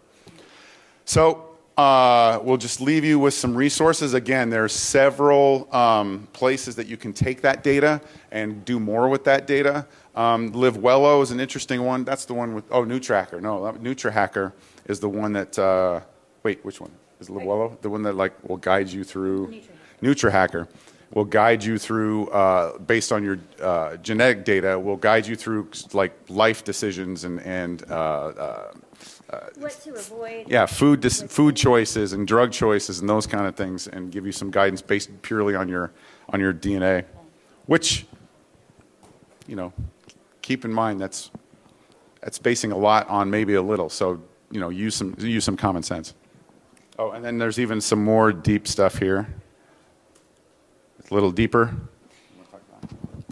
So 1.05 1.57
uh, 1.77 2.41
we'll 2.43 2.57
just 2.57 2.81
leave 2.81 3.05
you 3.05 3.19
with 3.19 3.35
some 3.35 3.55
resources. 3.55 4.15
Again, 4.15 4.51
there 4.51 4.65
are 4.65 4.69
several 4.69 5.73
um, 5.75 6.27
places 6.33 6.75
that 6.77 6.87
you 6.87 6.97
can 6.97 7.13
take 7.13 7.43
that 7.43 7.63
data 7.63 8.01
and 8.31 8.65
do 8.65 8.81
more 8.81 9.09
with 9.09 9.25
that 9.25 9.47
data. 9.47 9.87
Um, 10.16 10.52
LiveWello 10.52 11.22
is 11.22 11.31
an 11.31 11.40
interesting 11.40 11.85
one. 11.85 12.05
That's 12.05 12.24
the 12.24 12.35
one 12.35 12.55
with, 12.55 12.64
oh, 12.70 12.85
NutraHacker. 12.85 13.40
No, 13.40 13.61
NutraHacker 13.61 14.52
is 14.87 14.98
the 14.98 15.09
one 15.09 15.33
that, 15.35 15.59
uh, 15.59 16.00
wait, 16.42 16.64
which 16.64 16.81
one? 16.81 16.90
Is 17.20 17.29
LiveWello? 17.29 17.81
The 17.83 17.90
one 17.90 18.02
that 18.02 18.14
like 18.14 18.33
will 18.48 18.57
guide 18.57 18.88
you 18.90 19.05
through, 19.05 19.61
NutraHacker 20.02 20.68
will 21.12 21.24
guide 21.24 21.62
you 21.62 21.79
through, 21.79 22.29
uh, 22.29 22.79
based 22.79 23.12
on 23.12 23.22
your 23.22 23.38
uh, 23.62 23.96
genetic 23.96 24.44
data, 24.44 24.79
will 24.79 24.96
guide 24.96 25.26
you 25.26 25.37
through 25.37 25.68
like 25.92 26.12
life 26.29 26.64
decisions 26.64 27.24
and, 27.24 27.40
and 27.40 27.85
uh, 27.90 28.33
uh, 29.31 29.40
what 29.57 29.72
to 29.83 29.94
avoid. 29.94 30.48
Yeah, 30.48 30.66
food 30.66 31.00
dis- 31.00 31.22
food 31.22 31.57
choices 31.57 32.12
and 32.12 32.26
drug 32.26 32.52
choices 32.52 33.00
and 33.00 33.09
those 33.09 33.26
kind 33.26 33.46
of 33.46 33.55
things, 33.57 33.87
and 33.87 34.11
give 34.11 34.24
you 34.26 34.33
some 34.33 34.50
guidance 34.50 34.83
based 34.83 35.11
purely 35.22 35.55
on 35.55 35.68
your 35.68 35.92
on 36.31 36.40
your 36.40 36.52
DNA, 36.52 37.05
which 37.66 38.07
you 39.46 39.57
know, 39.57 39.72
keep 40.47 40.65
in 40.65 40.73
mind 40.73 41.01
that's 41.01 41.31
that's 42.21 42.39
basing 42.39 42.71
a 42.71 42.77
lot 42.77 43.09
on 43.09 43.29
maybe 43.31 43.55
a 43.55 43.63
little. 43.63 43.89
So 43.89 44.23
you 44.51 44.61
know, 44.61 44.69
use 44.69 44.95
some 44.95 45.17
use 45.19 45.45
some 45.45 45.57
common 45.57 45.83
sense. 45.83 46.15
Oh, 46.99 47.11
and 47.11 47.25
then 47.25 47.39
there's 47.39 47.59
even 47.59 47.81
some 47.81 48.03
more 48.03 48.33
deep 48.33 48.67
stuff 48.69 48.99
here. 48.99 49.27
It's 50.99 51.11
a 51.11 51.15
little 51.15 51.33
deeper. 51.33 51.75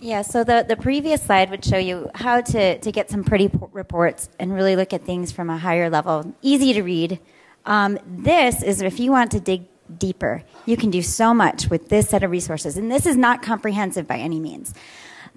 Yeah, 0.01 0.21
so 0.21 0.45
the, 0.45 0.67
the 0.69 0.77
previous 0.77 1.23
slide 1.23 1.49
would 1.49 1.65
show 1.65 1.79
you 1.79 2.11
how 2.15 2.43
to, 2.43 2.79
to 2.79 2.93
get 2.93 3.09
some 3.09 3.25
pretty 3.25 3.51
reports 3.73 4.29
and 4.39 4.53
really 4.53 4.77
look 4.77 4.93
at 4.93 5.07
things 5.07 5.33
from 5.33 5.49
a 5.49 5.57
higher 5.57 5.89
level, 5.89 6.35
easy 6.43 6.75
to 6.75 6.83
read. 6.83 7.21
Um, 7.65 7.99
this 8.07 8.63
is 8.63 8.83
if 8.83 9.01
you 9.01 9.11
want 9.11 9.31
to 9.31 9.41
dig 9.41 9.63
deeper. 9.97 10.43
You 10.67 10.77
can 10.77 10.91
do 10.91 11.01
so 11.01 11.33
much 11.33 11.71
with 11.71 11.89
this 11.89 12.11
set 12.11 12.23
of 12.23 12.31
resources. 12.31 12.77
And 12.77 12.91
this 12.93 13.07
is 13.07 13.17
not 13.17 13.43
comprehensive 13.43 14.07
by 14.07 14.19
any 14.19 14.41
means. 14.41 14.75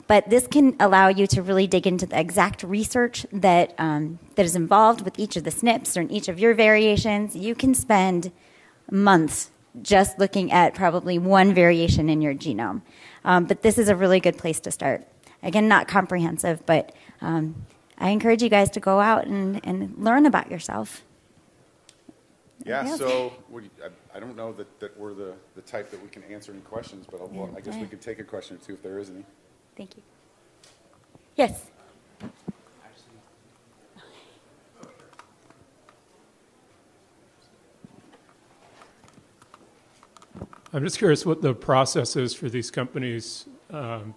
But 0.08 0.30
this 0.30 0.48
can 0.48 0.76
allow 0.80 1.10
you 1.10 1.28
to 1.28 1.42
really 1.42 1.68
dig 1.68 1.86
into 1.86 2.06
the 2.06 2.20
exact 2.20 2.64
research 2.64 3.26
that, 3.32 3.74
um, 3.78 4.20
that 4.36 4.46
is 4.46 4.56
involved 4.56 5.02
with 5.02 5.20
each 5.20 5.36
of 5.36 5.44
the 5.44 5.50
SNPs 5.52 5.98
or 5.98 6.02
in 6.02 6.12
each 6.12 6.30
of 6.30 6.40
your 6.40 6.54
variations. 6.54 7.36
You 7.36 7.54
can 7.56 7.74
spend 7.74 8.32
months 8.90 9.52
just 9.82 10.18
looking 10.18 10.52
at 10.52 10.74
probably 10.74 11.20
one 11.20 11.54
variation 11.54 12.10
in 12.10 12.22
your 12.22 12.34
genome. 12.34 12.82
Um, 13.26 13.46
but 13.46 13.62
this 13.62 13.78
is 13.78 13.90
a 13.90 13.96
really 13.96 14.20
good 14.22 14.38
place 14.38 14.60
to 14.62 14.72
start. 14.72 15.06
Again, 15.44 15.68
not 15.68 15.88
comprehensive, 15.90 16.66
but 16.66 16.94
um, 17.22 17.66
I 17.98 18.10
encourage 18.10 18.42
you 18.42 18.50
guys 18.50 18.70
to 18.72 18.80
go 18.80 19.00
out 19.02 19.28
and, 19.28 19.60
and 19.66 19.94
learn 20.04 20.26
about 20.26 20.50
yourself. 20.50 21.04
Yeah, 22.66 22.86
Yeah. 22.86 22.96
so 22.96 23.34
we, 23.50 23.70
I, 23.84 24.18
I 24.18 24.20
don't 24.20 24.36
know 24.36 24.52
that, 24.54 24.80
that 24.80 24.98
we're 24.98 25.14
the, 25.14 25.34
the 25.56 25.62
type 25.62 25.92
that 25.92 26.02
we 26.02 26.10
can 26.10 26.24
answer 26.24 26.52
any 26.52 26.62
questions, 26.62 27.06
but 27.10 27.30
well, 27.32 27.54
I 27.56 27.60
guess 27.60 27.76
we 27.76 27.82
Yeah. 27.82 27.88
could 27.88 28.02
take 28.02 28.20
a 28.20 28.24
question 28.24 28.56
or 28.56 28.60
two 28.60 28.74
if 28.74 28.82
there 28.82 29.00
is 29.00 29.10
any. 29.10 29.26
Thank 29.78 29.96
you. 29.96 30.02
Yes. 31.36 31.68
I'm 40.74 40.84
just 40.84 40.98
curious 40.98 41.26
what 41.26 41.44
the 41.44 41.54
process 41.54 42.16
is 42.16 42.34
for 42.34 42.50
these 42.50 42.72
companies. 42.72 43.46
Um, 43.70 44.16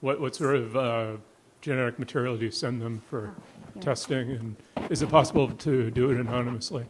what, 0.00 0.18
what 0.18 0.34
sort 0.34 0.56
of 0.56 0.76
uh, 0.76 1.12
genetic 1.60 1.98
material 1.98 2.36
do 2.38 2.46
you 2.46 2.50
send 2.50 2.80
them 2.80 3.02
for 3.10 3.34
testing? 3.80 4.30
And 4.30 4.56
is 4.90 5.02
it 5.02 5.10
possible 5.10 5.50
to 5.50 5.90
do 5.90 6.10
it 6.10 6.18
anonymously? 6.18 6.86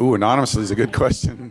Ooh, 0.00 0.14
anonymously 0.14 0.62
is 0.62 0.70
a 0.70 0.76
good 0.76 0.92
question. 0.92 1.50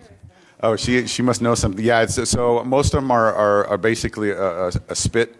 Oh, 0.63 0.75
she 0.75 1.07
she 1.07 1.23
must 1.23 1.41
know 1.41 1.55
something. 1.55 1.83
Yeah, 1.83 2.05
so 2.05 2.63
most 2.63 2.93
of 2.93 3.01
them 3.01 3.11
are 3.11 3.33
are, 3.33 3.67
are 3.67 3.77
basically 3.77 4.29
a, 4.29 4.67
a, 4.67 4.71
a 4.89 4.95
spit 4.95 5.35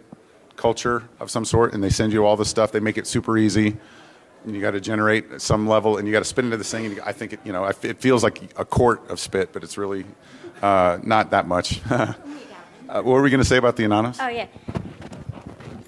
culture 0.56 1.08
of 1.20 1.30
some 1.30 1.44
sort, 1.44 1.74
and 1.74 1.82
they 1.82 1.90
send 1.90 2.12
you 2.12 2.26
all 2.26 2.36
the 2.36 2.44
stuff. 2.44 2.72
They 2.72 2.80
make 2.80 2.98
it 2.98 3.06
super 3.06 3.38
easy. 3.38 3.76
And 4.44 4.56
you 4.56 4.60
got 4.60 4.72
to 4.72 4.80
generate 4.80 5.40
some 5.40 5.68
level, 5.68 5.98
and 5.98 6.08
you 6.08 6.12
got 6.12 6.18
to 6.18 6.24
spit 6.24 6.44
into 6.44 6.56
this 6.56 6.70
thing. 6.70 6.86
And 6.86 7.00
I 7.02 7.12
think 7.12 7.34
it, 7.34 7.40
you 7.44 7.52
know 7.52 7.64
it 7.66 8.00
feels 8.00 8.24
like 8.24 8.52
a 8.56 8.64
quart 8.64 9.08
of 9.08 9.20
spit, 9.20 9.52
but 9.52 9.62
it's 9.62 9.78
really 9.78 10.04
uh, 10.60 10.98
not 11.04 11.30
that 11.30 11.46
much. 11.46 11.80
uh, 11.90 12.14
what 12.88 13.04
were 13.04 13.22
we 13.22 13.30
going 13.30 13.42
to 13.42 13.46
say 13.46 13.58
about 13.58 13.76
the 13.76 13.84
anonymous? 13.84 14.18
Oh 14.20 14.28
yeah. 14.28 14.48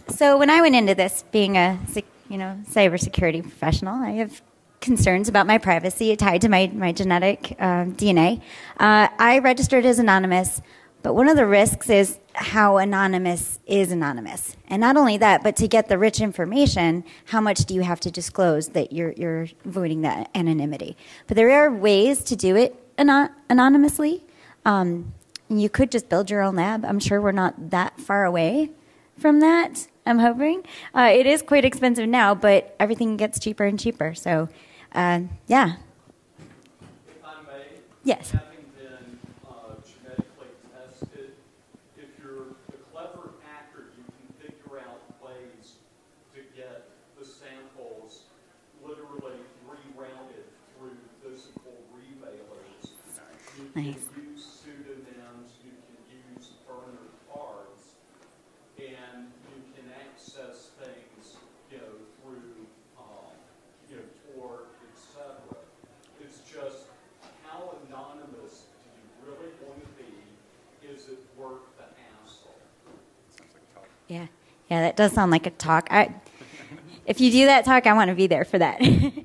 So 0.08 0.38
when 0.38 0.50
I 0.50 0.60
went 0.60 0.76
into 0.76 0.94
this, 0.94 1.24
being 1.32 1.56
a 1.56 1.80
you 2.28 2.38
know 2.38 2.56
cybersecurity 2.70 3.42
professional, 3.42 3.96
I 3.96 4.12
have 4.12 4.40
concerns 4.84 5.28
about 5.28 5.46
my 5.46 5.56
privacy 5.56 6.14
tied 6.14 6.42
to 6.42 6.48
my 6.48 6.70
my 6.74 6.92
genetic 6.92 7.56
um, 7.58 7.94
DNA. 7.94 8.40
Uh, 8.78 9.08
I 9.18 9.38
registered 9.38 9.86
as 9.86 9.98
anonymous, 9.98 10.60
but 11.02 11.14
one 11.14 11.26
of 11.26 11.36
the 11.36 11.46
risks 11.46 11.88
is 11.88 12.18
how 12.34 12.76
anonymous 12.76 13.58
is 13.66 13.90
anonymous, 13.90 14.56
and 14.68 14.80
not 14.80 14.96
only 14.96 15.16
that, 15.16 15.42
but 15.42 15.56
to 15.56 15.66
get 15.66 15.88
the 15.88 15.96
rich 15.96 16.20
information, 16.20 17.02
how 17.24 17.40
much 17.40 17.64
do 17.64 17.74
you 17.74 17.80
have 17.80 17.98
to 18.00 18.10
disclose 18.10 18.68
that 18.68 18.92
you're 18.92 19.12
you're 19.12 19.48
voiding 19.64 20.02
that 20.02 20.30
anonymity? 20.34 20.96
But 21.26 21.36
there 21.36 21.50
are 21.50 21.72
ways 21.72 22.22
to 22.24 22.36
do 22.36 22.54
it 22.54 22.76
anon- 22.98 23.30
anonymously. 23.48 24.22
Um, 24.66 25.14
you 25.48 25.68
could 25.68 25.90
just 25.90 26.08
build 26.08 26.30
your 26.30 26.42
own 26.42 26.56
lab. 26.56 26.84
I'm 26.84 27.00
sure 27.00 27.20
we're 27.20 27.32
not 27.32 27.70
that 27.70 28.00
far 28.00 28.24
away 28.24 28.70
from 29.18 29.40
that. 29.40 29.88
I'm 30.06 30.18
hoping. 30.18 30.62
Uh, 30.94 31.10
it 31.12 31.26
is 31.26 31.40
quite 31.40 31.64
expensive 31.64 32.08
now, 32.08 32.34
but 32.34 32.76
everything 32.78 33.16
gets 33.16 33.38
cheaper 33.38 33.64
and 33.64 33.80
cheaper. 33.80 34.14
So, 34.14 34.48
uh, 34.94 35.20
yeah. 35.46 35.76
If 37.08 37.24
I 37.24 37.42
may? 37.46 37.66
Yes. 38.04 38.30
Having 38.30 38.66
been 38.76 39.18
uh, 39.48 39.74
genetically 39.84 40.52
tested, 40.72 41.32
if 41.96 42.08
you're 42.22 42.54
a 42.72 42.78
clever 42.92 43.30
actor, 43.44 43.84
you 43.96 44.04
can 44.04 44.48
figure 44.48 44.78
out 44.78 45.00
ways 45.24 45.74
to 46.34 46.40
get 46.56 46.88
the 47.18 47.24
samples 47.24 48.22
literally 48.84 49.40
rerouted 49.68 50.46
through 50.78 50.96
physical 51.22 51.72
revealers. 51.94 52.92
You 53.56 53.70
can 53.72 53.84
Nice. 53.84 54.08
use 54.16 54.44
pseudonyms, 54.44 55.52
you 55.64 55.70
can 55.70 56.02
use 56.36 56.50
burner 56.66 57.06
cards, 57.32 57.96
and 58.78 59.30
you 59.48 59.62
can 59.74 59.86
access 59.94 60.70
things, 60.82 61.36
you 61.70 61.78
know, 61.78 61.94
through, 62.20 62.66
um, 62.98 63.30
you 63.88 63.96
know, 63.96 64.02
Tor, 64.34 64.66
et 64.82 64.98
cetera. 64.98 65.62
It's 66.20 66.40
just, 66.50 66.90
how 67.46 67.78
anonymous 67.86 68.66
do 68.74 68.90
you 68.90 69.30
really 69.30 69.52
want 69.62 69.80
to 69.80 69.90
be? 70.02 70.12
Is 70.88 71.08
it 71.08 71.24
worth 71.38 71.62
the 71.78 71.84
hassle? 71.84 72.58
Yeah. 74.74 74.80
Yeah, 74.80 74.86
that 74.88 74.96
does 74.96 75.12
sound 75.12 75.30
like 75.30 75.46
a 75.46 75.50
talk. 75.50 75.86
I, 75.90 76.12
if 77.06 77.20
you 77.20 77.30
do 77.30 77.46
that 77.46 77.64
talk, 77.64 77.86
I 77.86 77.92
want 77.92 78.08
to 78.08 78.14
be 78.14 78.26
there 78.26 78.44
for 78.44 78.58
that. 78.58 78.80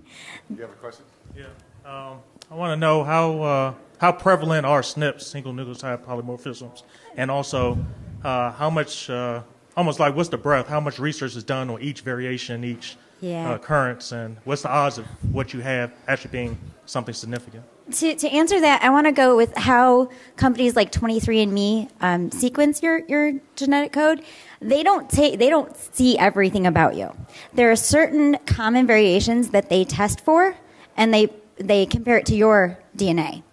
You 0.51 0.61
have 0.61 0.71
a 0.71 0.73
question? 0.73 1.05
Yeah. 1.37 1.43
Um, 1.85 2.17
I 2.49 2.55
want 2.55 2.71
to 2.71 2.75
know 2.75 3.03
how 3.03 3.41
uh, 3.43 3.73
how 3.99 4.11
prevalent 4.11 4.65
are 4.65 4.81
SNPs, 4.81 5.21
single 5.21 5.53
nucleotide 5.53 6.03
polymorphisms, 6.03 6.81
and 7.15 7.29
also 7.29 7.77
uh, 8.23 8.51
how 8.53 8.67
much, 8.71 9.11
uh, 9.11 9.43
almost 9.77 9.99
like 9.99 10.15
what's 10.15 10.29
the 10.29 10.37
breadth, 10.39 10.67
how 10.67 10.79
much 10.79 10.97
research 10.97 11.35
is 11.35 11.43
done 11.43 11.69
on 11.69 11.79
each 11.81 12.01
variation, 12.01 12.63
each 12.63 12.97
Yeah. 13.21 13.51
uh, 13.51 13.55
occurrence, 13.55 14.11
and 14.11 14.37
what's 14.43 14.63
the 14.63 14.69
odds 14.71 14.97
of 14.97 15.05
what 15.31 15.53
you 15.53 15.59
have 15.61 15.91
actually 16.07 16.31
being 16.31 16.57
something 16.87 17.13
significant? 17.13 17.63
To, 17.93 18.15
to 18.15 18.29
answer 18.29 18.59
that, 18.61 18.83
I 18.83 18.89
want 18.89 19.07
to 19.07 19.11
go 19.11 19.35
with 19.35 19.55
how 19.55 20.09
companies 20.35 20.75
like 20.75 20.91
23andMe 20.91 21.89
um, 22.01 22.31
sequence 22.31 22.81
your, 22.81 22.99
your 23.07 23.33
genetic 23.55 23.91
code. 23.91 24.23
They 24.61 24.83
don't 24.83 25.09
take, 25.09 25.39
they 25.39 25.49
don't 25.49 25.75
see 25.75 26.17
everything 26.17 26.67
about 26.67 26.95
you. 26.95 27.15
There 27.53 27.71
are 27.71 27.75
certain 27.75 28.37
common 28.45 28.87
variations 28.87 29.49
that 29.49 29.69
they 29.69 29.83
test 29.85 30.21
for, 30.21 30.55
and 30.97 31.13
they 31.13 31.29
they 31.59 31.85
compare 31.85 32.17
it 32.17 32.25
to 32.27 32.35
your 32.35 32.79
DNA. 32.97 33.43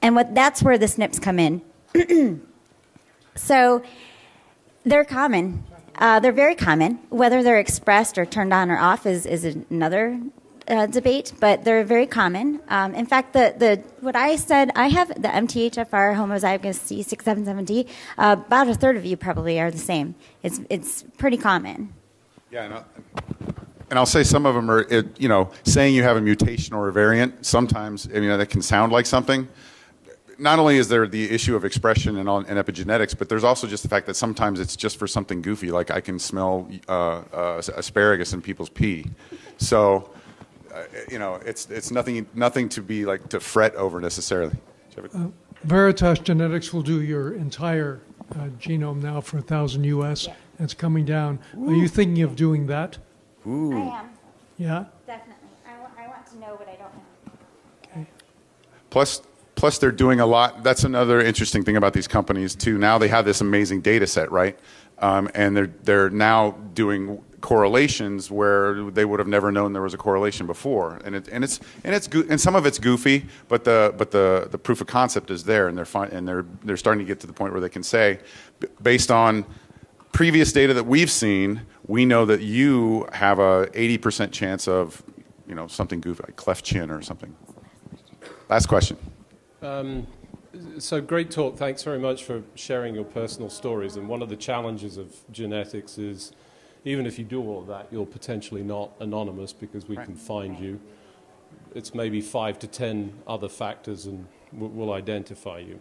And 0.00 0.14
what 0.14 0.34
that's 0.34 0.62
where 0.62 0.78
the 0.78 0.86
SNPs 0.86 1.20
come 1.20 1.38
in. 1.38 1.62
so 3.34 3.82
they're 4.84 5.04
common. 5.04 5.64
Uh, 5.96 6.20
they're 6.20 6.32
very 6.32 6.54
common. 6.54 6.98
Whether 7.08 7.42
they're 7.42 7.58
expressed 7.58 8.18
or 8.18 8.26
turned 8.26 8.52
on 8.52 8.70
or 8.70 8.78
off 8.78 9.06
is, 9.06 9.26
is 9.26 9.44
another 9.70 10.20
uh, 10.68 10.86
debate, 10.86 11.32
but 11.40 11.64
they're 11.64 11.84
very 11.84 12.06
common. 12.06 12.60
Um, 12.68 12.94
in 12.94 13.06
fact, 13.06 13.32
the, 13.32 13.54
the 13.56 13.82
what 14.00 14.16
I 14.16 14.36
said, 14.36 14.70
I 14.74 14.88
have 14.88 15.08
the 15.08 15.28
MTHFR 15.28 16.16
homozygous 16.16 16.78
C677T. 16.86 17.88
Uh, 18.18 18.36
about 18.46 18.68
a 18.68 18.74
third 18.74 18.96
of 18.96 19.04
you 19.04 19.16
probably 19.16 19.60
are 19.60 19.70
the 19.70 19.78
same. 19.78 20.14
It's 20.42 20.60
it's 20.70 21.04
pretty 21.18 21.36
common. 21.36 21.92
Yeah, 22.50 22.64
and 22.64 22.74
I'll, 22.74 22.86
and 23.90 23.98
I'll 23.98 24.06
say 24.06 24.22
some 24.22 24.46
of 24.46 24.54
them 24.54 24.70
are, 24.70 24.80
it, 24.90 25.20
you 25.20 25.28
know, 25.28 25.50
saying 25.64 25.94
you 25.94 26.02
have 26.02 26.16
a 26.16 26.20
mutation 26.20 26.74
or 26.74 26.88
a 26.88 26.92
variant. 26.92 27.44
Sometimes, 27.44 28.08
I 28.08 28.20
mean, 28.20 28.28
that 28.28 28.48
can 28.48 28.62
sound 28.62 28.92
like 28.92 29.06
something. 29.06 29.48
Not 30.38 30.58
only 30.58 30.78
is 30.78 30.88
there 30.88 31.06
the 31.06 31.30
issue 31.30 31.54
of 31.54 31.64
expression 31.64 32.16
and, 32.16 32.28
on, 32.28 32.46
and 32.46 32.58
epigenetics, 32.58 33.16
but 33.16 33.28
there's 33.28 33.44
also 33.44 33.66
just 33.66 33.82
the 33.82 33.88
fact 33.88 34.06
that 34.06 34.14
sometimes 34.14 34.58
it's 34.58 34.74
just 34.74 34.96
for 34.96 35.06
something 35.06 35.42
goofy, 35.42 35.70
like 35.70 35.90
I 35.90 36.00
can 36.00 36.18
smell 36.18 36.68
uh, 36.88 37.22
uh, 37.32 37.62
asparagus 37.76 38.32
in 38.32 38.42
people's 38.42 38.68
pee. 38.68 39.06
So, 39.58 40.10
you 41.10 41.18
know, 41.18 41.34
it's 41.44 41.70
it's 41.70 41.90
nothing 41.90 42.26
nothing 42.34 42.68
to 42.70 42.82
be 42.82 43.04
like 43.04 43.28
to 43.30 43.40
fret 43.40 43.74
over 43.76 44.00
necessarily. 44.00 44.52
Do 44.94 44.96
you 44.96 45.02
have 45.02 45.14
a- 45.14 45.32
Veritas 45.66 46.18
Genetics 46.18 46.72
will 46.72 46.82
do 46.82 47.00
your 47.00 47.34
entire 47.34 48.00
uh, 48.34 48.48
genome 48.60 49.02
now 49.02 49.20
for 49.20 49.36
1,000 49.38 49.84
US. 49.84 50.26
Yeah. 50.26 50.34
It's 50.58 50.74
coming 50.74 51.04
down. 51.06 51.38
Are 51.66 51.72
you 51.72 51.88
thinking 51.88 52.22
of 52.22 52.36
doing 52.36 52.66
that? 52.66 52.98
I 53.46 53.48
am 53.48 54.10
Yeah? 54.58 54.84
definitely. 55.06 55.34
I, 55.66 56.06
want 56.06 56.26
to 56.26 56.38
know 56.38 56.54
what 56.56 56.68
I 56.68 56.76
don't 56.76 56.94
know. 57.96 58.06
Plus, 58.90 59.22
plus 59.54 59.78
they're 59.78 59.90
doing 59.90 60.20
a 60.20 60.26
lot. 60.26 60.62
That's 60.62 60.84
another 60.84 61.20
interesting 61.20 61.64
thing 61.64 61.76
about 61.76 61.92
these 61.94 62.06
companies 62.08 62.54
too. 62.54 62.76
Now 62.78 62.98
they 62.98 63.08
have 63.08 63.24
this 63.24 63.40
amazing 63.40 63.80
data 63.80 64.06
set, 64.06 64.30
right? 64.30 64.58
Um, 64.98 65.28
and 65.34 65.56
they're 65.56 65.70
they're 65.82 66.10
now 66.10 66.52
doing 66.74 67.22
correlations 67.44 68.30
where 68.30 68.90
they 68.90 69.04
would 69.04 69.20
have 69.20 69.28
never 69.28 69.52
known 69.52 69.74
there 69.74 69.82
was 69.82 69.92
a 69.92 69.98
correlation 69.98 70.46
before. 70.46 70.98
And 71.04 71.14
it, 71.14 71.28
and 71.28 71.44
it's 71.44 71.60
and 71.84 71.94
it's 71.94 72.08
and 72.08 72.40
some 72.40 72.56
of 72.56 72.64
it's 72.64 72.78
goofy, 72.78 73.26
but 73.48 73.64
the 73.64 73.94
but 73.98 74.10
the 74.12 74.48
the 74.50 74.56
proof 74.56 74.80
of 74.80 74.86
concept 74.86 75.30
is 75.30 75.44
there, 75.44 75.68
and 75.68 75.76
they're 75.76 75.84
fi- 75.84 76.06
and 76.06 76.26
they're 76.26 76.46
they're 76.64 76.78
starting 76.78 77.00
to 77.00 77.04
get 77.04 77.20
to 77.20 77.26
the 77.26 77.34
point 77.34 77.52
where 77.52 77.60
they 77.60 77.68
can 77.68 77.82
say, 77.82 78.18
based 78.82 79.10
on 79.10 79.44
previous 80.12 80.52
data 80.52 80.72
that 80.72 80.86
we've 80.86 81.10
seen, 81.10 81.60
we 81.86 82.06
know 82.06 82.24
that 82.24 82.40
you 82.40 83.06
have 83.12 83.38
a 83.40 83.66
80% 83.74 84.30
chance 84.30 84.68
of, 84.68 85.02
you 85.46 85.56
know, 85.56 85.66
something 85.66 86.00
goofy, 86.00 86.22
like 86.22 86.36
cleft 86.36 86.64
chin 86.64 86.88
or 86.88 87.02
something. 87.02 87.34
Last 88.48 88.66
question. 88.66 88.96
Um, 89.60 90.06
so 90.78 91.00
great 91.00 91.32
talk. 91.32 91.58
Thanks 91.58 91.82
very 91.82 91.98
much 91.98 92.22
for 92.22 92.44
sharing 92.54 92.94
your 92.94 93.04
personal 93.04 93.50
stories. 93.50 93.96
And 93.96 94.08
one 94.08 94.22
of 94.22 94.28
the 94.28 94.36
challenges 94.36 94.96
of 94.96 95.16
genetics 95.32 95.98
is 95.98 96.32
even 96.84 97.06
if 97.06 97.18
you 97.18 97.24
do 97.24 97.42
all 97.42 97.60
of 97.60 97.66
that, 97.68 97.88
you're 97.90 98.06
potentially 98.06 98.62
not 98.62 98.90
anonymous 99.00 99.52
because 99.52 99.88
we 99.88 99.96
can 99.96 100.14
find 100.14 100.58
you. 100.58 100.80
It's 101.74 101.94
maybe 101.94 102.20
five 102.20 102.58
to 102.60 102.66
ten 102.66 103.14
other 103.26 103.48
factors 103.48 104.06
and 104.06 104.26
we'll 104.52 104.92
identify 104.92 105.58
you. 105.58 105.80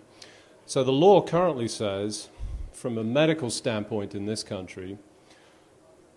So 0.65 0.83
the 0.83 0.93
law 0.93 1.21
currently 1.21 1.67
says, 1.67 2.29
from 2.71 2.97
a 2.97 3.03
medical 3.03 3.49
standpoint 3.49 4.15
in 4.15 4.25
this 4.25 4.43
country, 4.43 4.97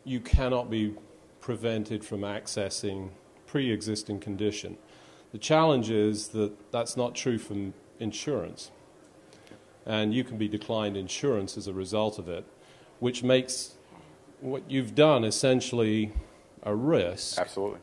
you 0.04 0.20
cannot 0.20 0.70
be 0.70 0.94
prevented 1.40 2.04
from 2.04 2.20
accessing 2.20 3.10
pre-existing 3.46 4.20
condition. 4.20 4.76
The 5.32 5.38
challenge 5.38 5.90
is 5.90 6.28
that 6.28 6.70
that's 6.70 6.96
not 6.96 7.14
true 7.14 7.38
from 7.38 7.74
insurance. 7.98 8.70
And 9.84 10.14
you 10.14 10.24
can 10.24 10.38
be 10.38 10.48
declined 10.48 10.96
insurance 10.96 11.56
as 11.56 11.66
a 11.66 11.72
result 11.72 12.18
of 12.18 12.28
it, 12.28 12.44
which 12.98 13.22
makes 13.22 13.75
what 14.40 14.70
you've 14.70 14.94
done 14.94 15.24
essentially 15.24 16.12
a 16.62 16.74
risk. 16.74 17.38
Absolutely. 17.38 17.80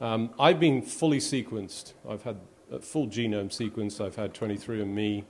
Um, 0.00 0.30
I've 0.38 0.60
been 0.60 0.82
fully 0.82 1.18
sequenced. 1.18 1.94
I've 2.08 2.22
had 2.22 2.36
a 2.70 2.78
full 2.78 3.06
genome 3.06 3.52
sequence. 3.52 4.00
I've 4.00 4.16
had 4.16 4.34
23andMe 4.34 5.24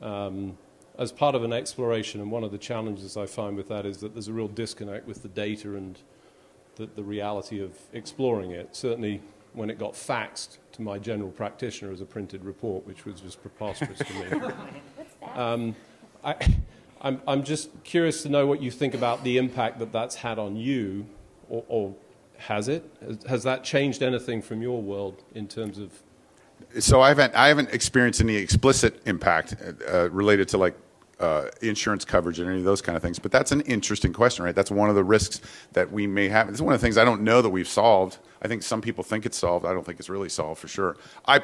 um, 0.00 0.56
as 0.98 1.12
part 1.12 1.34
of 1.34 1.42
an 1.42 1.52
exploration. 1.52 2.20
And 2.20 2.30
one 2.30 2.44
of 2.44 2.52
the 2.52 2.58
challenges 2.58 3.16
I 3.16 3.26
find 3.26 3.56
with 3.56 3.68
that 3.68 3.84
is 3.84 3.98
that 3.98 4.14
there's 4.14 4.28
a 4.28 4.32
real 4.32 4.48
disconnect 4.48 5.06
with 5.06 5.22
the 5.22 5.28
data 5.28 5.76
and 5.76 5.98
the, 6.76 6.86
the 6.86 7.02
reality 7.02 7.60
of 7.60 7.76
exploring 7.92 8.52
it. 8.52 8.76
Certainly, 8.76 9.22
when 9.54 9.70
it 9.70 9.78
got 9.78 9.94
faxed 9.94 10.58
to 10.72 10.82
my 10.82 10.98
general 10.98 11.30
practitioner 11.30 11.90
as 11.90 12.02
a 12.02 12.04
printed 12.04 12.44
report, 12.44 12.86
which 12.86 13.06
was 13.06 13.20
just 13.20 13.40
preposterous 13.42 13.98
to 13.98 14.14
me. 14.14 14.52
Um, 15.34 15.74
I, 16.24 16.34
I'm, 17.06 17.22
I'm 17.28 17.44
just 17.44 17.70
curious 17.84 18.24
to 18.24 18.28
know 18.28 18.48
what 18.48 18.60
you 18.60 18.72
think 18.72 18.92
about 18.92 19.22
the 19.22 19.38
impact 19.38 19.78
that 19.78 19.92
that's 19.92 20.16
had 20.16 20.40
on 20.40 20.56
you, 20.56 21.06
or, 21.48 21.64
or 21.68 21.94
has 22.36 22.66
it? 22.66 22.84
Has, 23.28 23.44
that 23.44 23.62
changed 23.62 24.02
anything 24.02 24.42
from 24.42 24.60
your 24.60 24.82
world 24.82 25.22
in 25.32 25.46
terms 25.46 25.78
of 25.78 25.92
so 26.80 27.02
I 27.02 27.08
haven't 27.08 27.34
I 27.34 27.48
haven't 27.48 27.70
experienced 27.70 28.20
any 28.20 28.34
explicit 28.34 29.00
impact 29.06 29.56
uh, 29.88 30.10
related 30.10 30.48
to 30.48 30.58
like 30.58 30.74
uh, 31.20 31.44
insurance 31.62 32.04
coverage 32.04 32.40
and 32.40 32.48
any 32.48 32.58
of 32.58 32.64
those 32.64 32.82
kind 32.82 32.96
of 32.96 33.02
things. 33.02 33.18
But 33.18 33.30
that's 33.30 33.52
an 33.52 33.60
interesting 33.62 34.12
question, 34.12 34.44
right? 34.44 34.54
That's 34.54 34.70
one 34.70 34.88
of 34.88 34.96
the 34.96 35.04
risks 35.04 35.42
that 35.74 35.92
we 35.92 36.06
may 36.06 36.28
have. 36.28 36.48
It's 36.48 36.60
one 36.60 36.74
of 36.74 36.80
the 36.80 36.84
things 36.84 36.98
I 36.98 37.04
don't 37.04 37.22
know 37.22 37.40
that 37.40 37.50
we've 37.50 37.68
solved. 37.68 38.18
I 38.42 38.48
think 38.48 38.62
some 38.62 38.80
people 38.80 39.04
think 39.04 39.26
it's 39.26 39.38
solved. 39.38 39.64
I 39.64 39.72
don't 39.72 39.86
think 39.86 40.00
it's 40.00 40.08
really 40.08 40.28
solved 40.28 40.60
for 40.60 40.68
sure. 40.68 40.96
I 41.26 41.40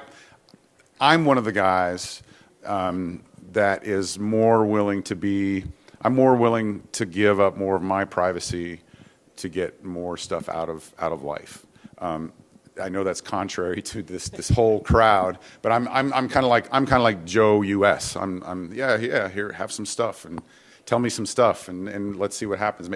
I'm 1.00 1.24
one 1.24 1.38
of 1.38 1.44
the 1.44 1.52
guys 1.52 2.22
um, 2.64 3.22
that 3.52 3.86
is 3.86 4.18
more 4.18 4.64
willing 4.64 5.02
to 5.04 5.16
be. 5.16 5.64
I'm 6.02 6.14
more 6.14 6.34
willing 6.34 6.82
to 6.92 7.06
give 7.06 7.40
up 7.40 7.56
more 7.56 7.76
of 7.76 7.82
my 7.82 8.04
privacy 8.04 8.80
to 9.36 9.48
get 9.48 9.84
more 9.84 10.16
stuff 10.16 10.48
out 10.48 10.68
of 10.68 10.92
out 10.98 11.12
of 11.12 11.22
life. 11.22 11.66
Um, 11.98 12.32
I 12.80 12.88
know 12.88 13.04
that's 13.04 13.20
contrary 13.20 13.82
to 13.82 14.02
this 14.02 14.28
this 14.28 14.48
whole 14.48 14.80
crowd, 14.80 15.38
but 15.60 15.72
I'm 15.72 15.86
I'm 15.88 16.12
I'm 16.12 16.28
kind 16.28 16.44
of 16.44 16.50
like 16.50 16.66
I'm 16.72 16.86
kind 16.86 17.00
of 17.00 17.04
like 17.04 17.24
Joe 17.24 17.62
U.S. 17.62 18.16
I'm 18.16 18.42
I'm 18.44 18.72
yeah 18.72 18.96
yeah 18.96 19.28
here 19.28 19.52
have 19.52 19.70
some 19.70 19.86
stuff 19.86 20.24
and 20.24 20.40
tell 20.86 20.98
me 20.98 21.08
some 21.08 21.26
stuff 21.26 21.68
and, 21.68 21.88
and 21.88 22.16
let's 22.16 22.36
see 22.36 22.46
what 22.46 22.58
happens. 22.58 22.88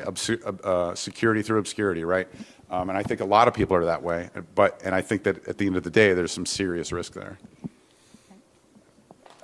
Uh, 0.44 0.94
security 0.94 1.42
through 1.42 1.58
obscurity, 1.58 2.04
right? 2.04 2.28
Um, 2.68 2.88
and 2.88 2.98
I 2.98 3.02
think 3.02 3.20
a 3.20 3.24
lot 3.24 3.46
of 3.48 3.54
people 3.54 3.76
are 3.76 3.84
that 3.84 4.02
way. 4.02 4.30
But 4.54 4.80
and 4.84 4.94
I 4.94 5.00
think 5.02 5.22
that 5.24 5.46
at 5.46 5.58
the 5.58 5.66
end 5.66 5.76
of 5.76 5.82
the 5.82 5.90
day, 5.90 6.14
there's 6.14 6.32
some 6.32 6.46
serious 6.46 6.90
risk 6.90 7.12
there. 7.12 7.38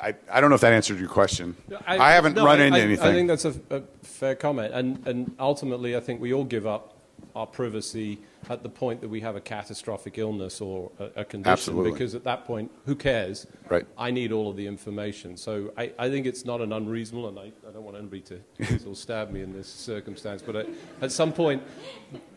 I, 0.03 0.15
I 0.31 0.41
don't 0.41 0.51
know 0.51 0.57
if 0.57 0.62
that 0.62 0.73
answered 0.73 0.99
your 0.99 1.09
question. 1.09 1.57
I, 1.87 1.97
I 1.97 2.12
haven't 2.12 2.35
no, 2.35 2.45
run 2.45 2.61
I, 2.61 2.65
into 2.65 2.81
anything. 2.81 3.07
I 3.07 3.12
think 3.12 3.29
that's 3.29 3.45
a, 3.45 3.55
a 3.71 3.83
fair 4.03 4.35
comment, 4.35 4.75
and 4.75 5.07
and 5.07 5.35
ultimately, 5.38 5.97
I 5.97 6.01
think 6.01 6.21
we 6.21 6.33
all 6.33 6.45
give 6.45 6.67
up 6.67 6.99
our 7.35 7.47
privacy 7.47 8.19
at 8.51 8.62
the 8.62 8.69
point 8.69 9.01
that 9.01 9.09
we 9.09 9.21
have 9.21 9.37
a 9.37 9.41
catastrophic 9.41 10.19
illness 10.19 10.61
or 10.61 10.91
a, 10.99 11.05
a 11.21 11.25
condition. 11.25 11.53
Absolutely. 11.53 11.93
Because 11.93 12.15
at 12.15 12.25
that 12.25 12.45
point, 12.45 12.71
who 12.85 12.95
cares? 12.95 13.47
Right. 13.69 13.87
I 13.97 14.11
need 14.11 14.33
all 14.33 14.51
of 14.51 14.57
the 14.57 14.67
information. 14.67 15.37
So 15.37 15.73
I, 15.79 15.93
I 15.99 16.11
think 16.11 16.27
it's 16.27 16.45
not 16.45 16.61
an 16.61 16.73
unreasonable, 16.73 17.29
and 17.29 17.38
I, 17.38 17.53
I 17.67 17.73
don't 17.73 17.85
want 17.85 17.97
anybody 17.97 18.23
to 18.23 18.79
sort 18.81 18.97
stab 18.97 19.31
me 19.31 19.43
in 19.43 19.53
this 19.53 19.69
circumstance, 19.69 20.43
but 20.43 20.57
at, 20.57 20.69
at 21.01 21.12
some 21.12 21.33
point, 21.33 21.62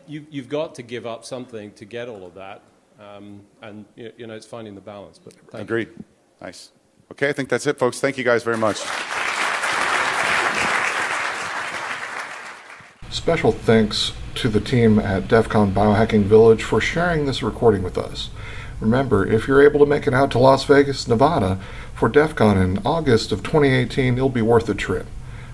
you, 0.08 0.26
you've 0.30 0.50
got 0.50 0.76
to 0.76 0.84
give 0.84 1.06
up 1.06 1.26
something 1.26 1.72
to 1.74 1.86
get 1.86 2.08
all 2.08 2.26
of 2.26 2.36
that. 2.36 2.62
Um, 3.00 3.42
and, 3.62 3.86
you 3.96 4.14
you 4.18 4.28
know, 4.28 4.36
it's 4.36 4.46
finding 4.46 4.76
the 4.76 4.82
balance. 4.82 5.20
But 5.20 5.34
Agreed. 5.60 5.90
Nice. 6.40 6.72
Okay, 7.12 7.30
I 7.30 7.34
think 7.34 7.50
that's 7.50 7.68
it, 7.68 7.78
folks. 7.78 8.00
Thank 8.00 8.18
you 8.18 8.24
guys 8.24 8.44
very 8.44 8.58
much. 8.58 8.78
Special 13.10 13.52
thanks 13.52 14.12
to 14.36 14.50
the 14.50 14.60
team 14.60 15.00
at 15.00 15.28
DEF 15.28 15.48
CON 15.48 15.72
Biohacking 15.72 16.24
Village 16.24 16.64
for 16.64 16.82
sharing 16.82 17.26
this 17.26 17.42
recording 17.42 17.84
with 17.84 17.98
us. 17.98 18.30
Remember, 18.82 19.26
if 19.26 19.48
you're 19.48 19.64
able 19.64 19.80
to 19.80 19.86
make 19.86 20.06
it 20.06 20.14
out 20.14 20.32
to 20.32 20.40
Las 20.40 20.66
Vegas, 20.66 21.08
Nevada 21.08 21.60
for 21.94 22.10
DEF 22.10 22.36
CON 22.36 22.58
in 22.58 22.86
August 22.86 23.32
of 23.32 23.42
2018, 23.42 24.16
it'll 24.16 24.30
be 24.30 24.42
worth 24.42 24.66
the 24.66 24.76
trip. 24.76 25.06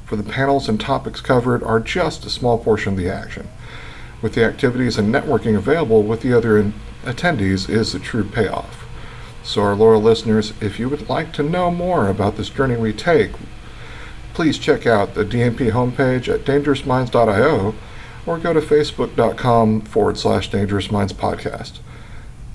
For 0.06 0.16
the 0.16 0.24
panels 0.24 0.68
and 0.68 0.80
topics 0.80 1.22
covered 1.22 1.64
are 1.64 1.80
just 1.80 2.26
a 2.26 2.30
small 2.30 2.58
portion 2.58 2.94
of 2.94 2.98
the 2.98 3.10
action. 3.10 3.48
With 4.22 4.34
the 4.34 4.44
activities 4.44 4.98
and 4.98 5.14
networking 5.14 5.56
available 5.56 6.04
with 6.04 6.22
the 6.22 6.36
other 6.36 6.74
attendees 7.04 7.70
is 7.70 7.94
the 7.94 8.00
true 8.00 8.24
payoff. 8.24 8.81
So, 9.44 9.62
our 9.62 9.76
loyal 9.76 10.02
listeners, 10.02 10.54
if 10.62 10.80
you 10.80 10.88
would 10.90 11.10
like 11.10 11.34
to 11.34 11.44
know 11.44 11.72
more 11.72 12.08
about 12.08 12.38
this 12.38 12.50
journey 12.50 12.78
we 12.78 12.94
take, 12.94 13.32
please 14.34 14.58
check 14.58 14.86
out 14.86 15.14
the 15.14 15.26
DMP 15.26 15.72
homepage 15.72 16.28
at 16.28 16.46
dangerousminds.io 16.46 17.76
or 18.26 18.38
go 18.38 18.54
to 18.54 18.62
facebook.com 18.62 19.82
forward 19.82 20.18
slash 20.18 20.50
dangerous 20.50 20.92
minds 20.92 21.14
podcast. 21.14 21.80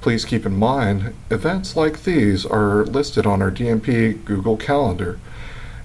Please 0.00 0.24
keep 0.24 0.46
in 0.46 0.56
mind, 0.56 1.12
events 1.30 1.74
like 1.74 2.04
these 2.04 2.46
are 2.46 2.84
listed 2.84 3.26
on 3.26 3.42
our 3.42 3.50
DMP 3.50 4.24
Google 4.24 4.56
Calendar. 4.56 5.18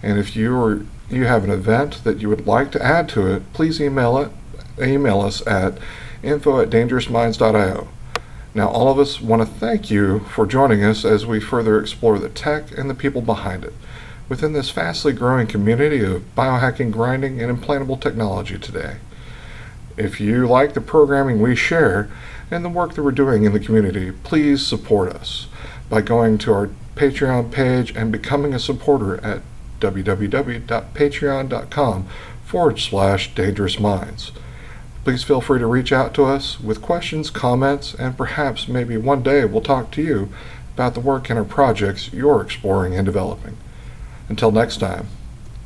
And 0.03 0.19
if 0.19 0.35
you 0.35 0.55
or 0.55 0.85
you 1.09 1.25
have 1.25 1.43
an 1.43 1.49
event 1.49 2.03
that 2.03 2.21
you 2.21 2.29
would 2.29 2.45
like 2.45 2.71
to 2.73 2.85
add 2.85 3.09
to 3.09 3.25
it, 3.27 3.51
please 3.53 3.81
email 3.81 4.17
it 4.19 4.31
email 4.79 5.21
us 5.21 5.45
at 5.45 5.77
info 6.23 6.61
at 6.61 6.69
dangerousminds.io. 6.69 7.87
Now, 8.53 8.67
all 8.67 8.89
of 8.89 8.99
us 8.99 9.21
want 9.21 9.41
to 9.41 9.45
thank 9.45 9.89
you 9.89 10.19
for 10.19 10.45
joining 10.45 10.83
us 10.83 11.05
as 11.05 11.25
we 11.25 11.39
further 11.39 11.79
explore 11.79 12.19
the 12.19 12.29
tech 12.29 12.77
and 12.77 12.89
the 12.89 12.95
people 12.95 13.21
behind 13.21 13.63
it 13.63 13.73
within 14.27 14.51
this 14.53 14.69
fastly 14.69 15.13
growing 15.13 15.47
community 15.47 16.03
of 16.03 16.23
biohacking, 16.35 16.91
grinding, 16.91 17.41
and 17.41 17.55
implantable 17.55 17.99
technology 17.99 18.57
today. 18.57 18.97
If 19.97 20.21
you 20.21 20.47
like 20.47 20.73
the 20.73 20.81
programming 20.81 21.41
we 21.41 21.55
share 21.55 22.09
and 22.49 22.63
the 22.63 22.69
work 22.69 22.95
that 22.95 23.03
we're 23.03 23.11
doing 23.11 23.43
in 23.43 23.53
the 23.53 23.59
community, 23.59 24.11
please 24.11 24.65
support 24.65 25.13
us 25.13 25.47
by 25.89 26.01
going 26.01 26.37
to 26.39 26.53
our 26.53 26.69
Patreon 26.95 27.51
page 27.51 27.95
and 27.95 28.11
becoming 28.11 28.53
a 28.53 28.59
supporter 28.59 29.23
at 29.23 29.41
www.patreon.com 29.79 32.07
forward 32.45 32.79
slash 32.79 33.35
dangerous 33.35 33.79
minds. 33.79 34.31
Please 35.03 35.23
feel 35.23 35.41
free 35.41 35.57
to 35.57 35.65
reach 35.65 35.91
out 35.91 36.13
to 36.13 36.25
us 36.25 36.59
with 36.59 36.81
questions, 36.81 37.31
comments, 37.31 37.95
and 37.95 38.15
perhaps 38.15 38.67
maybe 38.67 38.97
one 38.97 39.23
day 39.23 39.45
we'll 39.45 39.61
talk 39.61 39.89
to 39.91 40.01
you 40.01 40.29
about 40.75 40.93
the 40.93 40.99
work 40.99 41.27
and 41.29 41.39
our 41.39 41.45
projects 41.45 42.13
you're 42.13 42.41
exploring 42.41 42.95
and 42.95 43.05
developing. 43.05 43.57
Until 44.29 44.51
next 44.51 44.77
time, 44.77 45.07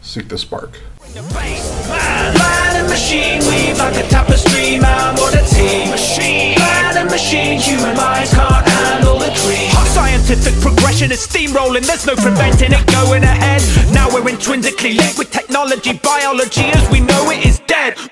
seek 0.02 0.30
the 0.30 0.38
spark. 0.38 0.80
Man 1.14 2.76
and 2.76 2.88
machine 2.88 3.40
weave 3.40 3.78
like 3.78 3.96
a 3.96 4.08
tapestry, 4.08 4.80
man, 4.80 5.16
what 5.16 5.36
a 5.36 5.44
team. 5.54 5.90
Machine, 5.90 6.58
man 6.58 6.98
and 6.98 7.10
machine, 7.12 7.60
human 7.60 7.96
minds 7.96 8.34
can't 8.34 8.68
handle 8.68 9.20
the 9.20 9.32
dream. 9.44 9.70
Our 9.76 9.86
scientific 9.86 10.56
progression 10.62 11.12
is 11.12 11.28
steamrolling, 11.28 11.86
there's 11.86 12.08
no 12.08 12.16
preventing 12.16 12.72
it 12.72 12.88
going 12.88 13.24
ahead. 13.24 13.62
Now 13.94 14.08
we're 14.10 14.28
intrinsically 14.30 14.94
linked 14.94 15.18
with 15.18 15.32
technology, 15.32 16.00
biology 16.00 16.64
as 16.64 16.90
we 16.90 17.02
know 17.02 17.30
it 17.32 17.46
is 17.46 17.60
dead. 17.68 17.96